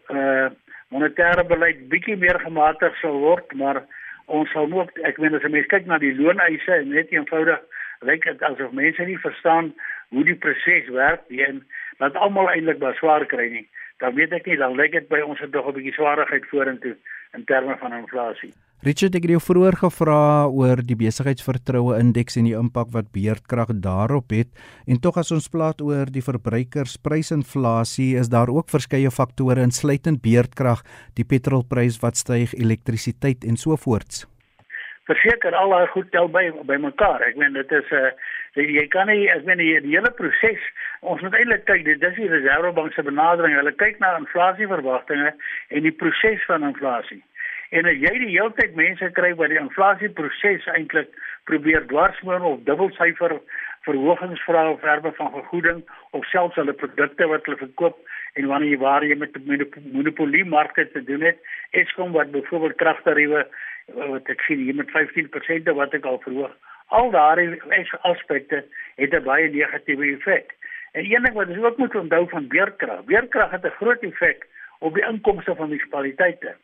uh 0.08 0.50
monetêre 0.90 1.44
beleid 1.46 1.84
bietjie 1.90 2.16
meer 2.18 2.40
gematig 2.42 2.96
sal 2.98 3.20
word, 3.22 3.52
maar 3.54 3.84
ons 4.26 4.50
sal 4.50 4.66
ook 4.74 4.96
ek 5.06 5.20
meen 5.22 5.36
as 5.38 5.44
jy 5.46 5.50
mens 5.54 5.68
kyk 5.70 5.86
na 5.86 6.00
die 6.02 6.10
looneise 6.18 6.72
en 6.74 6.90
net 6.90 7.12
eenvoudig 7.14 7.60
lyk 8.08 8.26
dit 8.26 8.42
asof 8.48 8.72
mense 8.74 9.06
nie 9.06 9.18
verstaan 9.22 9.70
hoe 10.10 10.24
die 10.26 10.34
proses 10.46 10.88
werk 10.94 11.22
nie 11.30 11.44
en 11.46 11.60
dat 12.02 12.18
almal 12.18 12.50
eintlik 12.50 12.80
beswaar 12.82 13.26
kry 13.30 13.46
nie. 13.52 13.66
Dan 14.02 14.16
weet 14.18 14.34
ek 14.34 14.50
nie 14.50 14.58
dan 14.58 14.74
lyk 14.78 14.96
dit 14.98 15.08
by 15.12 15.20
ons 15.22 15.38
het 15.38 15.54
nog 15.54 15.68
'n 15.70 15.76
bietjie 15.78 15.94
swaarigheid 15.94 16.50
vorentoe 16.50 16.96
in 17.38 17.44
terme 17.44 17.76
van 17.78 17.94
inflasie. 17.94 18.52
Richard 18.81 19.12
het 19.12 19.27
jou 19.29 19.37
vroeër 19.45 19.77
gevra 19.77 20.47
oor 20.49 20.81
die 20.88 20.95
besigheidsvertroue 20.97 21.99
indeks 22.01 22.38
en 22.40 22.47
die 22.49 22.55
impak 22.57 22.88
wat 22.95 23.11
beerdkrag 23.12 23.75
daarop 23.85 24.33
het 24.33 24.49
en 24.88 24.97
tog 25.05 25.19
as 25.21 25.29
ons 25.37 25.51
praat 25.53 25.83
oor 25.85 26.09
die 26.09 26.23
verbruikersprysinflasie 26.25 28.14
is 28.16 28.33
daar 28.33 28.49
ook 28.49 28.73
verskeie 28.73 29.12
faktore 29.12 29.61
insluitend 29.69 30.23
beerdkrag, 30.25 30.81
die 31.12 31.29
petrolprys 31.29 32.01
wat 32.01 32.16
styg, 32.16 32.57
elektrisiteit 32.57 33.45
en 33.45 33.61
so 33.61 33.77
voorts. 33.77 34.25
Verseker 35.12 35.53
al 35.61 35.77
daai 35.77 35.93
goed 35.93 36.09
tel 36.16 36.33
by 36.33 36.49
by 36.64 36.81
mekaar. 36.81 37.21
Ek 37.29 37.37
meen 37.37 37.53
dit 37.53 37.73
is 37.77 37.93
'n 37.93 38.01
uh, 38.64 38.64
jy 38.64 38.87
kan 38.88 39.12
nie 39.12 39.29
ek 39.29 39.45
meen 39.45 39.61
die, 39.61 39.77
hele 39.93 40.11
proses 40.16 40.62
ons 41.03 41.21
moet 41.21 41.35
eintlik 41.35 41.66
kyk 41.69 41.85
dit 41.85 42.03
is 42.03 42.16
die 42.16 42.33
reservebank 42.33 42.95
se 42.95 43.03
benadering. 43.03 43.61
Hulle 43.61 43.77
kyk 43.77 44.01
na 44.01 44.16
inflasieverwagtinge 44.16 45.35
en 45.69 45.83
die 45.83 45.93
proses 45.93 46.40
van 46.49 46.64
inflasie. 46.64 47.21
En 47.70 47.87
as 47.87 47.98
jy 48.02 48.11
die 48.18 48.33
hele 48.33 48.50
tyd 48.59 48.72
mense 48.74 49.09
kry 49.14 49.28
wat 49.38 49.52
die 49.52 49.59
inflasieproses 49.61 50.64
eintlik 50.72 51.12
probeer 51.46 51.85
dwarsmoor 51.90 52.42
of 52.48 52.62
dubbelsyfer 52.66 53.37
verhogings 53.87 54.40
vra 54.42 54.64
of 54.72 54.80
verbe 54.83 55.12
van 55.18 55.30
vergoeding 55.37 55.83
of 56.18 56.24
selfs 56.33 56.59
hulle 56.59 56.74
produkte 56.80 57.28
wat 57.30 57.44
hulle 57.46 57.61
verkoop 57.61 58.00
en 58.40 58.48
wanneer 58.50 58.72
jy 58.74 58.80
waar 58.80 59.06
jy 59.06 59.16
met 59.20 59.38
monopolie 59.92 60.42
markte 60.44 60.88
te 60.90 61.02
doen 61.06 61.22
het, 61.28 61.38
Eskom 61.70 62.11
wat 62.16 62.33
byvoorbeeld 62.35 62.78
kragtariewe 62.83 63.44
wat 64.14 64.33
ek 64.35 64.42
sien 64.48 64.64
hier 64.64 64.78
met 64.80 64.90
15% 64.94 65.70
wat 65.78 65.94
ek 65.94 66.09
al 66.11 66.18
verhoog. 66.24 66.56
Al 66.98 67.12
daardie 67.14 67.61
aspekte 68.11 68.64
het 68.96 69.14
'n 69.14 69.22
baie 69.28 69.46
negatiewe 69.50 70.11
effek. 70.16 70.56
En 70.98 71.06
een 71.06 71.22
ding 71.22 71.38
wat 71.38 71.48
ons 71.48 71.62
ook 71.62 71.78
moet 71.78 71.94
onthou 71.94 72.28
van 72.35 72.48
beerkrag, 72.48 73.04
beerkrag 73.04 73.50
het 73.50 73.64
'n 73.64 73.78
groot 73.78 74.02
effek 74.02 74.46
op 74.78 74.94
die 74.94 75.06
inkomste 75.06 75.54
van 75.54 75.68
munisipaliteite 75.68 76.56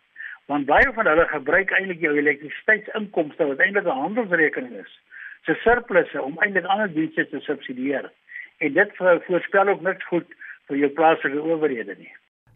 want 0.46 0.66
baie 0.66 0.92
van 0.94 1.06
hulle 1.06 1.26
gebruik 1.26 1.70
eintlik 1.70 2.00
jou 2.00 2.16
elektrisiteitsinkomste 2.16 3.46
wat 3.46 3.58
eintlik 3.58 3.86
'n 3.86 4.02
handelsrekening 4.04 4.74
is 4.84 5.00
se 5.46 5.54
surplusse 5.54 6.22
om 6.22 6.38
eintlik 6.38 6.64
ander 6.64 6.92
dienste 6.92 7.28
te 7.28 7.40
subsidieer. 7.40 8.10
En 8.58 8.72
dit 8.72 8.96
voorspel 8.96 9.68
ook 9.68 9.80
niks 9.80 10.06
goed 10.06 10.26
vir 10.66 10.76
jou 10.76 10.90
plaaslike 10.90 11.42
owerhede 11.42 11.94
nie. 11.98 12.12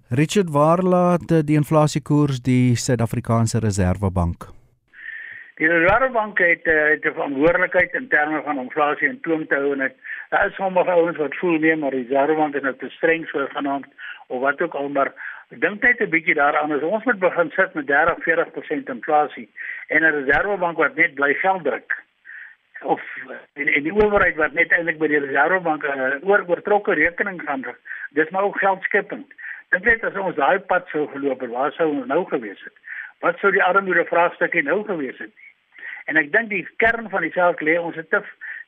Richard 0.08 0.50
waar 0.50 0.82
laat 0.82 1.28
die 1.46 1.54
inflasiekoers 1.54 2.40
die 2.42 2.74
Suid-Afrikaanse 2.74 3.60
Reserwebank 3.62 4.48
Die 5.60 5.68
Reserwebank 5.68 6.38
het 6.38 6.66
uh, 6.66 6.74
het 6.88 7.04
'n 7.04 7.12
verantwoordelikheid 7.12 7.94
in 7.94 8.08
terme 8.08 8.42
van 8.42 8.58
inflasie 8.58 9.08
en 9.08 9.20
toom 9.20 9.46
te 9.46 9.54
hou 9.54 9.72
en 9.72 9.78
dit 9.78 9.94
daar 10.30 10.46
is 10.46 10.54
sommige 10.54 10.90
ouens 10.90 11.16
wat 11.16 11.36
voel 11.36 11.58
nee 11.58 11.76
maar 11.76 11.90
die 11.90 12.06
Reserwebank 12.08 12.54
is 12.54 12.62
nou 12.62 12.74
te 12.76 12.88
streng 12.88 13.28
so 13.28 13.46
genoem 13.52 13.84
of 14.26 14.40
wat 14.40 14.60
ook 14.60 14.74
al 14.74 14.88
maar 14.88 15.12
Ek 15.50 15.60
dink 15.60 15.82
net 15.82 16.00
'n 16.00 16.10
bietjie 16.10 16.34
daaraan 16.34 16.72
as 16.72 16.82
ons 16.82 17.04
moet 17.04 17.18
begin 17.18 17.50
sit 17.50 17.74
met 17.74 17.86
30-40% 17.86 18.88
inflasie 18.88 19.48
en 19.88 20.02
'n 20.02 20.14
reservebank 20.18 20.76
wat 20.78 20.94
net 20.94 21.14
bly 21.14 21.34
geld 21.34 21.64
druk 21.64 21.96
of 22.82 23.02
en, 23.52 23.68
en 23.68 23.82
die 23.82 23.92
owerheid 23.92 24.36
wat 24.36 24.52
net 24.52 24.72
eintlik 24.72 24.98
by 24.98 25.08
die 25.08 25.18
reservebank 25.18 25.84
'n 25.84 26.00
uh, 26.00 26.28
oor 26.28 26.44
oortrokke 26.46 26.94
rekening 26.94 27.42
gaan 27.42 27.62
druk. 27.62 27.80
Dis 28.10 28.30
maar 28.30 28.42
ook 28.42 28.58
geldskepend. 28.58 29.26
Dink 29.70 29.84
net 29.84 30.04
as 30.04 30.14
ons 30.14 30.36
daai 30.36 30.58
pad 30.58 30.88
sou 30.88 31.06
geloop 31.08 31.40
het, 31.40 31.50
waar 31.50 31.72
sou 31.72 31.88
ons 31.90 32.06
nou 32.06 32.24
gewees 32.24 32.62
het? 32.64 32.76
Wat 33.20 33.38
sou 33.38 33.52
die 33.52 33.62
armoede 33.62 34.04
vraagstukkie 34.04 34.62
nou 34.62 34.84
gewees 34.84 35.18
het? 35.18 35.34
En 36.04 36.16
ek 36.16 36.32
dink 36.32 36.48
die 36.48 36.68
kern 36.76 37.10
van 37.10 37.22
die 37.22 37.32
saak 37.32 37.60
lê 37.60 37.78
ons 37.78 37.96
het 37.96 38.10
te 38.10 38.22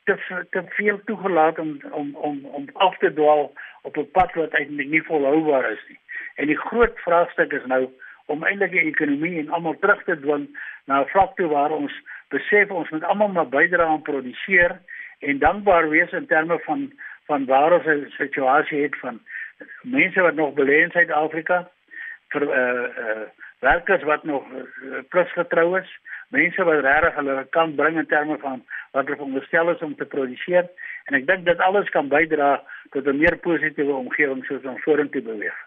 te 0.05 0.45
te 0.51 0.62
veel 0.69 1.01
toegelaat 1.05 1.59
om 1.59 1.81
om 1.91 2.15
om 2.17 2.45
om 2.45 2.69
af 2.73 2.99
te 2.99 3.12
dwaal 3.12 3.53
op 3.83 3.97
'n 3.97 4.11
pad 4.11 4.35
wat 4.35 4.53
eintlik 4.53 4.88
nie 4.88 5.03
volhoubaar 5.03 5.71
is 5.71 5.85
nie. 5.88 5.99
En 6.35 6.47
die 6.47 6.59
groot 6.59 6.99
vraagstuk 6.99 7.53
is 7.53 7.67
nou 7.67 7.91
om 8.27 8.45
eintlik 8.45 8.71
die 8.71 8.88
ekonomie 8.93 9.38
en 9.38 9.51
almal 9.51 9.77
terug 9.79 10.05
te 10.05 10.21
dwing 10.21 10.47
na 10.85 11.01
'n 11.01 11.09
vlak 11.09 11.37
toe 11.37 11.49
waar 11.49 11.71
ons 11.71 11.93
besef 12.29 12.71
ons 12.71 12.91
moet 12.91 13.05
almal 13.05 13.29
maar 13.29 13.49
bydra 13.49 13.85
aan 13.85 14.03
produseer 14.03 14.81
en 15.19 15.38
dankbaar 15.38 15.88
wees 15.88 16.12
in 16.12 16.27
terme 16.27 16.59
van 16.59 16.93
van 17.27 17.45
waar 17.45 17.73
ons 17.73 17.87
'n 17.87 18.11
situasie 18.17 18.83
het 18.83 18.99
van 18.99 19.21
mense 19.83 20.21
wat 20.21 20.35
nog 20.35 20.55
belê 20.55 20.83
in 20.83 20.91
Suid-Afrika 20.91 21.69
vir 22.29 22.43
eh 22.43 22.59
uh, 22.59 22.85
eh 22.99 23.17
uh, 23.17 23.27
werkers 23.59 24.03
wat 24.03 24.25
nog 24.25 24.45
uh, 24.53 24.99
plus 25.09 25.33
getrou 25.33 25.79
is, 25.79 25.99
mense 26.33 26.64
wat 26.68 26.85
regtig 26.85 27.18
hulle 27.21 27.37
kan 27.57 27.75
bring 27.77 27.99
in 28.01 28.09
terme 28.11 28.38
van 28.45 28.62
wat 28.92 29.05
hulle 29.05 29.18
veronderstel 29.18 29.73
is 29.75 29.85
om 29.87 29.95
te 29.97 30.09
produseer 30.14 30.68
en 31.09 31.18
ek 31.18 31.27
dink 31.29 31.45
dit 31.49 31.66
alles 31.66 31.90
kan 31.95 32.09
bydra 32.12 32.55
tot 32.92 33.07
'n 33.07 33.18
meer 33.18 33.37
positiewe 33.45 33.95
omgewing 34.05 34.45
soos 34.47 34.64
ons 34.64 34.83
vorentoe 34.85 35.23
beweeg. 35.23 35.59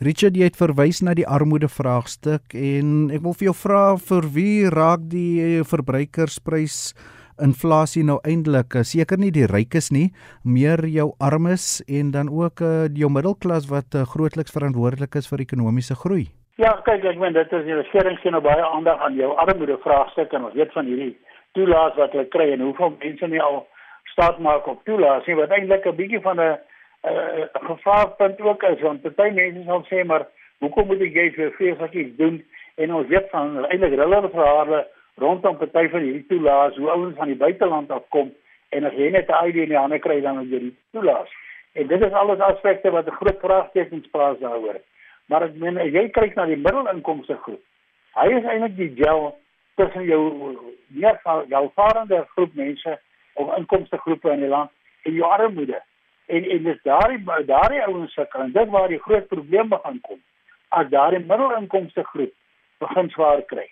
Richard 0.00 0.36
jy 0.36 0.46
het 0.48 0.56
verwys 0.56 1.02
na 1.04 1.12
die 1.14 1.26
armoede 1.28 1.68
vraagstuk 1.68 2.54
en 2.56 3.10
ek 3.12 3.20
wil 3.20 3.34
vir 3.36 3.50
jou 3.50 3.56
vra 3.62 3.96
vir 4.00 4.28
wie 4.32 4.68
raak 4.72 5.02
die 5.12 5.60
verbruikersprys 5.60 6.94
inflasie 7.44 8.04
nou 8.04 8.18
eintlik 8.24 8.78
seker 8.84 9.20
nie 9.20 9.30
die 9.30 9.46
rykes 9.48 9.90
nie, 9.92 10.10
meer 10.44 10.84
jou 10.88 11.10
armes 11.20 11.82
en 11.88 12.12
dan 12.16 12.28
ook 12.32 12.60
uh, 12.64 12.88
jou 12.94 13.10
middelklas 13.12 13.68
wat 13.68 13.94
uh, 13.94 14.06
grootliks 14.08 14.52
verantwoordelik 14.56 15.20
is 15.20 15.28
vir 15.28 15.44
ekonomiese 15.44 15.96
groei. 16.00 16.30
Ja, 16.60 16.74
kyk, 16.84 17.06
ek 17.08 17.16
meen 17.16 17.32
dit 17.32 17.52
is 17.56 17.62
die 17.64 17.76
regering 17.78 18.18
sien 18.20 18.34
nou 18.36 18.42
baie 18.44 18.60
aandag 18.60 18.98
aan 19.00 19.14
jou 19.16 19.30
armoede 19.40 19.78
vraagstuk 19.80 20.34
en 20.36 20.42
ons 20.44 20.56
weet 20.58 20.74
van 20.76 20.90
hierdie 20.90 21.14
toelaas 21.56 21.94
wat 21.96 22.12
hulle 22.12 22.26
kry 22.34 22.50
en 22.52 22.66
hoeveel 22.66 22.90
mense 22.98 23.28
nie 23.32 23.40
al 23.40 23.56
staat 24.12 24.42
maak 24.44 24.68
op 24.68 24.82
toelaas 24.84 25.24
nie 25.24 25.38
wat 25.38 25.54
eintlik 25.56 25.86
'n 25.88 25.96
bietjie 26.00 26.20
van 26.26 26.40
'n 26.40 26.58
'n 27.12 27.64
gevaarpunt 27.70 28.40
ook 28.40 28.66
is 28.72 28.84
want 28.88 29.08
baie 29.22 29.32
mense 29.38 29.64
sal 29.70 29.86
sê 29.88 30.04
maar 30.04 30.26
hoekom 30.60 30.86
moet 30.86 31.00
jy 31.00 31.30
vir 31.38 31.56
vreeslik 31.56 31.94
iets 31.94 32.16
doen 32.20 32.36
en 32.76 32.94
ons 32.94 33.08
weet 33.08 33.30
van 33.30 33.64
eintlik 33.64 33.96
hulle 33.96 34.20
verhale 34.28 34.84
rondom 35.16 35.56
party 35.56 35.88
van 35.88 36.02
hierdie 36.02 36.26
toelaas 36.28 36.76
hoe 36.76 36.90
ouens 36.90 37.16
van 37.16 37.32
die 37.32 37.40
buiteland 37.46 37.90
afkom 37.90 38.34
en 38.68 38.84
as 38.84 38.92
jy 38.92 39.10
net 39.10 39.30
'n 39.30 39.48
ID 39.48 39.56
in 39.64 39.72
die 39.72 39.82
hande 39.84 39.98
kry 39.98 40.20
dan 40.20 40.44
jy 40.44 40.58
die 40.58 40.76
toelaas. 40.92 41.30
En 41.72 41.86
dit 41.86 42.00
is 42.02 42.12
alles 42.12 42.40
aspekte 42.40 42.90
wat 42.90 43.06
'n 43.06 43.18
groot 43.20 43.40
vraagtekens 43.40 44.10
plaas 44.10 44.38
daaroor. 44.38 44.76
Maar 45.30 45.46
ek 45.46 45.58
meen 45.62 45.78
jy 45.94 46.08
kyk 46.14 46.34
na 46.36 46.46
die 46.50 46.58
middelinkomste 46.58 47.38
groep. 47.44 47.62
Hy 48.18 48.26
is 48.34 48.48
eintlik 48.50 48.76
die 48.76 48.90
gel 48.98 49.30
tussen 49.78 50.04
jou 50.08 50.22
meer 50.90 51.20
welvarende 51.52 52.24
groep 52.34 52.54
mense 52.58 52.96
of 53.38 53.54
inkomste 53.56 54.00
groepe 54.04 54.32
in 54.34 54.42
die 54.44 54.52
land 54.52 54.70
en 55.06 55.14
jou 55.14 55.30
armoede. 55.30 55.78
En 56.26 56.46
en 56.56 56.64
dis 56.66 56.82
daardie 56.86 57.46
daardie 57.46 57.84
ouens 57.86 58.14
sukkel 58.18 58.48
en 58.48 58.54
dit 58.58 58.74
waar 58.74 58.90
die 58.90 59.02
groot 59.06 59.28
probleem 59.30 59.70
begin 59.70 60.00
kom. 60.08 60.22
As 60.68 60.90
daardie 60.90 61.22
middelinkomste 61.24 62.04
groep 62.12 62.34
begin 62.82 63.14
swaar 63.14 63.46
kry 63.46 63.70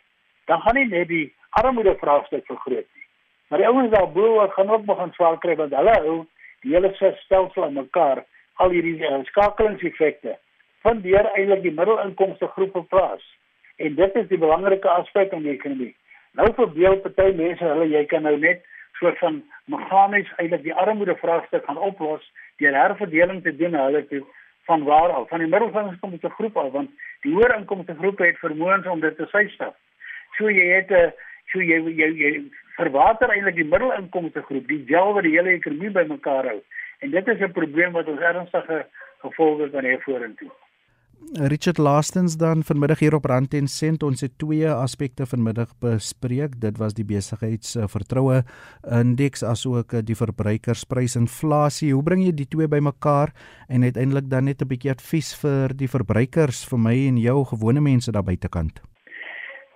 dan 0.49 0.61
gaan 0.61 0.75
nie 0.75 0.89
net 0.89 1.09
die 1.09 1.27
armoede 1.61 1.95
vraagstuk 2.01 2.47
vergroot 2.49 2.87
nie. 2.89 3.07
Maar 3.49 3.63
die 3.63 3.69
ouens 3.69 3.93
daarbo 3.93 4.47
gaan 4.55 4.71
ook 4.71 4.85
begin 4.89 5.13
swaar 5.17 5.39
kry 5.43 5.57
want 5.61 5.75
hulle 5.77 5.97
hou 6.05 6.19
die 6.65 6.75
hele 6.75 6.91
stelsel 6.97 7.65
aan 7.65 7.77
mekaar, 7.77 8.25
al 8.59 8.73
hierdie 8.75 8.97
uh, 9.07 9.21
skakelingseffekte 9.29 10.39
van 10.89 11.03
deur 11.05 11.27
eintlik 11.37 11.63
die 11.67 11.75
middelinkomste 11.77 12.49
groepe 12.57 12.83
plaas. 12.93 13.25
En 13.77 13.95
dit 13.95 14.15
is 14.21 14.29
die 14.33 14.41
belangrike 14.41 14.89
aspek 14.89 15.35
in 15.37 15.45
die 15.45 15.53
ekonomie. 15.53 15.95
Nou 16.39 16.49
verbeel 16.57 16.97
party 17.05 17.33
mense 17.37 17.65
hulle 17.65 17.89
jy 17.93 18.05
kan 18.09 18.25
nou 18.25 18.37
net 18.41 18.65
soort 18.99 19.19
van 19.23 19.43
meganies 19.73 20.31
eintlik 20.41 20.65
die 20.65 20.75
armoede 20.75 21.17
vraagstuk 21.21 21.67
gaan 21.67 21.81
oplos 21.91 22.25
deur 22.63 22.75
herverdeling 22.75 23.43
te 23.45 23.53
doen 23.57 23.77
hulle 23.79 24.03
toe 24.11 24.23
van 24.71 24.85
waar 24.89 25.13
af 25.19 25.29
van 25.33 25.45
die 25.45 25.51
middelinkomste 25.53 26.31
groep 26.39 26.57
af 26.63 26.71
want 26.77 26.91
die 27.27 27.35
hoër 27.35 27.57
inkomste 27.59 27.97
groepe 28.01 28.27
het 28.27 28.41
vermoëns 28.45 28.89
om 28.95 29.05
dit 29.05 29.17
te 29.17 29.27
systap. 29.33 29.77
So 30.39 30.51
jy 30.51 30.67
het 30.77 30.91
'n 30.91 30.95
eh, 30.95 31.13
so 31.53 31.61
jy 31.61 31.79
jy, 32.01 32.09
jy 32.23 32.33
verwater 32.77 33.31
eintlik 33.35 33.61
die 33.61 33.71
middelinkomste 33.75 34.43
groep, 34.49 34.67
die 34.69 34.85
gel 34.87 35.13
wat 35.13 35.29
die 35.29 35.37
hele 35.37 35.57
ekonomie 35.59 35.91
bymekaar 35.91 36.49
hou. 36.53 36.61
En 37.01 37.11
dit 37.11 37.29
is 37.29 37.41
'n 37.41 37.53
probleem 37.53 37.93
wat 37.93 38.09
ons 38.09 38.21
ernstige 38.21 38.87
gevolge 39.19 39.71
kan 39.71 39.85
hê 39.85 39.99
vorentoe. 40.01 40.51
Richard 41.35 41.79
Lastens 41.79 42.37
dan 42.37 42.63
vanmiddag 42.63 42.99
hier 42.99 43.15
op 43.15 43.25
Rand 43.25 43.55
en 43.55 43.67
Sent 43.69 44.03
ons 44.03 44.21
het 44.21 44.39
twee 44.39 44.71
aspekte 44.71 45.27
vanmiddag 45.27 45.75
bespreek. 45.81 46.57
Dit 46.61 46.79
was 46.79 46.95
die 46.97 47.05
besigheidsvertroue 47.05 48.43
indeks 49.01 49.45
asook 49.45 49.93
die 50.07 50.17
verbruikersprysinflasie. 50.17 51.93
Hoe 51.93 52.03
bring 52.03 52.25
jy 52.25 52.33
die 52.33 52.49
twee 52.49 52.69
bymekaar 52.69 53.35
en 53.69 53.85
uiteindelik 53.85 54.31
dan 54.31 54.45
net 54.45 54.63
'n 54.63 54.69
bietjie 54.69 54.91
advies 54.91 55.35
vir 55.43 55.77
die 55.77 55.89
verbruikers 55.89 56.65
vir 56.65 56.79
my 56.79 56.97
en 57.09 57.19
jou 57.19 57.45
gewone 57.45 57.81
mense 57.81 58.13
daar 58.13 58.25
buitekant? 58.25 58.81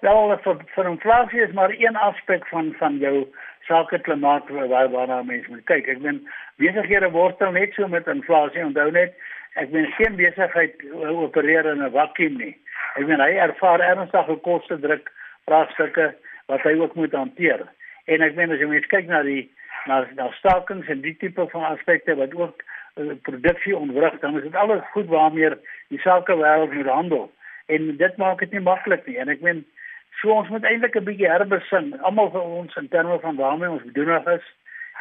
Wel, 0.01 0.39
vir 0.45 0.57
vir 0.75 0.87
inflasie 0.91 1.43
is 1.43 1.53
maar 1.53 1.71
een 1.71 1.97
aspek 1.97 2.47
van 2.47 2.75
van 2.79 2.99
jou 2.99 3.27
sake 3.69 3.99
klimaat 3.99 4.49
waar 4.49 4.91
waarna 4.91 5.23
mense 5.23 5.51
moet 5.51 5.65
kyk. 5.65 5.89
Ek 5.89 6.01
meen 6.01 6.19
besighede 6.57 7.11
worstel 7.11 7.53
net 7.53 7.75
so 7.75 7.89
met 7.89 8.07
inflasie. 8.07 8.65
Onthou 8.65 8.91
net, 8.91 9.15
ek 9.55 9.71
meen 9.71 9.87
geen 9.97 10.17
besigheid 10.17 10.75
opereer 10.93 11.67
in 11.67 11.83
'n 11.83 11.93
vakuum 11.93 12.37
nie. 12.39 12.57
Ek 12.97 13.07
meen 13.07 13.21
hy 13.21 13.33
ervaar 13.37 13.81
ernstige 13.81 14.37
koste 14.37 14.79
druk 14.81 15.13
vraagstukke 15.47 16.15
wat 16.47 16.63
hy 16.63 16.75
ook 16.79 16.95
moet 16.95 17.13
hanteer. 17.13 17.67
En 18.07 18.23
ek 18.23 18.35
meen 18.35 18.53
as 18.53 18.59
jy 18.59 18.67
mens 18.67 18.87
kyk 18.87 19.07
na 19.07 19.23
die 19.23 19.51
na 19.87 20.07
na 20.15 20.31
stakings 20.31 20.89
en 20.89 21.01
die 21.01 21.17
tipe 21.17 21.47
van 21.49 21.65
aspekte 21.65 22.15
wat 22.15 22.35
ook 22.35 22.63
uh, 22.97 23.15
produksie 23.23 23.77
ontwrig, 23.77 24.19
dan 24.21 24.37
is 24.37 24.43
dit 24.43 24.55
alles 24.55 24.83
goed 24.93 25.07
waarmee 25.07 25.51
die 25.89 26.01
sake 26.01 26.37
wêreld 26.37 26.73
moet 26.73 26.87
handel. 26.87 27.33
En 27.67 27.97
dit 27.97 28.17
maak 28.17 28.39
dit 28.39 28.53
nie 28.53 28.61
maklik 28.61 29.07
nie. 29.07 29.19
En 29.19 29.29
ek 29.29 29.41
meen 29.41 29.65
So 30.21 30.31
ons 30.31 30.49
moet 30.49 30.65
eintlik 30.69 30.97
'n 30.97 31.05
bietjie 31.05 31.31
herbesin, 31.31 32.01
almal 32.01 32.31
van 32.31 32.41
ons 32.41 32.75
in 32.77 32.89
terme 32.89 33.19
van 33.21 33.37
waarmee 33.37 33.71
ons 33.71 33.83
bedoeling 33.83 34.27
is 34.29 34.45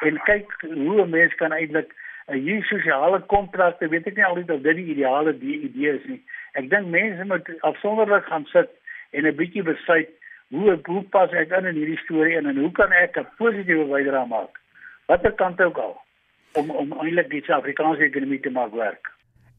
en 0.08 0.22
kyk 0.30 0.54
hoe 0.62 1.02
'n 1.02 1.10
mens 1.10 1.36
kan 1.36 1.54
eintlik 1.54 1.92
'n 2.32 2.40
hier 2.46 2.64
sosiale 2.64 3.20
kontrakte, 3.34 3.88
weet 3.88 4.08
ek 4.08 4.16
nie 4.16 4.26
altyd 4.26 4.52
of 4.52 4.62
dit 4.62 4.76
die 4.76 4.92
ideale 4.96 5.34
die 5.38 5.58
idee 5.68 5.96
is 5.98 6.06
nie. 6.08 6.22
Ek 6.54 6.70
dink 6.70 6.88
mense 6.88 7.24
moet 7.28 7.50
afsonderlik 7.68 8.26
gaan 8.26 8.46
sit 8.54 8.70
en 9.12 9.28
'n 9.28 9.36
bietjie 9.36 9.64
besluit 9.64 10.10
hoe 10.52 10.80
hoe 10.86 11.04
pas 11.04 11.32
ek 11.32 11.52
in 11.58 11.66
in 11.66 11.76
hierdie 11.76 12.04
storie 12.04 12.38
in 12.38 12.48
en 12.48 12.58
hoe 12.58 12.72
kan 12.72 12.92
ek 12.92 13.18
'n 13.18 13.28
positiewe 13.38 13.86
bydrae 13.92 14.28
maak? 14.28 14.60
Watter 15.08 15.32
kant 15.32 15.62
ook 15.62 15.78
al 15.78 15.96
om 16.54 16.70
om 16.70 16.94
eintlik 17.00 17.30
die 17.30 17.42
Suid-Afrikaanse 17.42 18.04
ekonomie 18.04 18.40
te 18.40 18.50
maak 18.50 18.74
werk. 18.74 19.12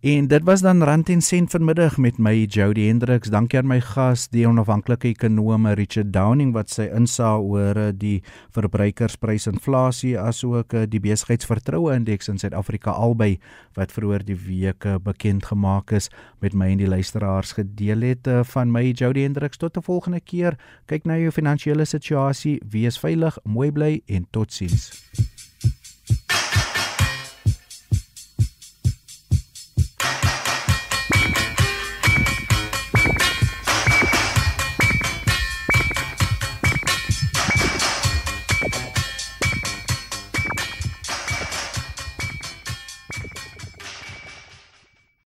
En 0.02 0.26
dit 0.26 0.42
was 0.42 0.60
dan 0.60 0.82
Rand 0.82 1.08
en 1.08 1.20
Sent 1.22 1.50
vanmiddag 1.50 1.96
met 1.96 2.18
my 2.18 2.44
Jody 2.44 2.86
Hendriks. 2.86 3.28
Dankie 3.30 3.58
aan 3.58 3.68
my 3.70 3.80
gas, 3.80 4.24
die 4.28 4.42
onafhanklike 4.48 5.12
ekonom 5.12 5.68
Richard 5.78 6.10
Downing 6.10 6.50
wat 6.56 6.72
sy 6.74 6.88
insaag 6.90 7.44
oor 7.46 7.78
eh, 7.78 7.92
die 7.94 8.16
verbruikersprysinflasie 8.50 10.16
asook 10.18 10.74
eh, 10.74 10.88
die 10.90 10.98
besigheidsvertroue 11.04 11.94
indeks 11.94 12.32
in 12.32 12.42
Suid-Afrika 12.42 12.90
albei 12.90 13.36
wat 13.78 13.94
vroeër 13.94 14.26
die 14.26 14.40
week 14.42 14.88
eh, 14.90 14.98
bekend 14.98 15.46
gemaak 15.52 15.94
is 15.94 16.10
met 16.42 16.50
my 16.58 16.72
en 16.74 16.82
die 16.82 16.90
luisteraars 16.90 17.54
gedeel 17.60 18.02
het 18.02 18.26
van 18.50 18.74
my 18.74 18.88
Jody 18.90 19.22
Hendriks 19.22 19.62
tot 19.62 19.78
'n 19.78 19.86
volgende 19.86 20.20
keer. 20.20 20.58
Kyk 20.90 21.06
na 21.06 21.14
jou 21.14 21.30
finansiële 21.30 21.84
situasie, 21.86 22.58
wees 22.66 22.98
veilig, 22.98 23.38
mooi 23.44 23.70
bly 23.70 24.02
en 24.06 24.26
totsiens. 24.30 24.90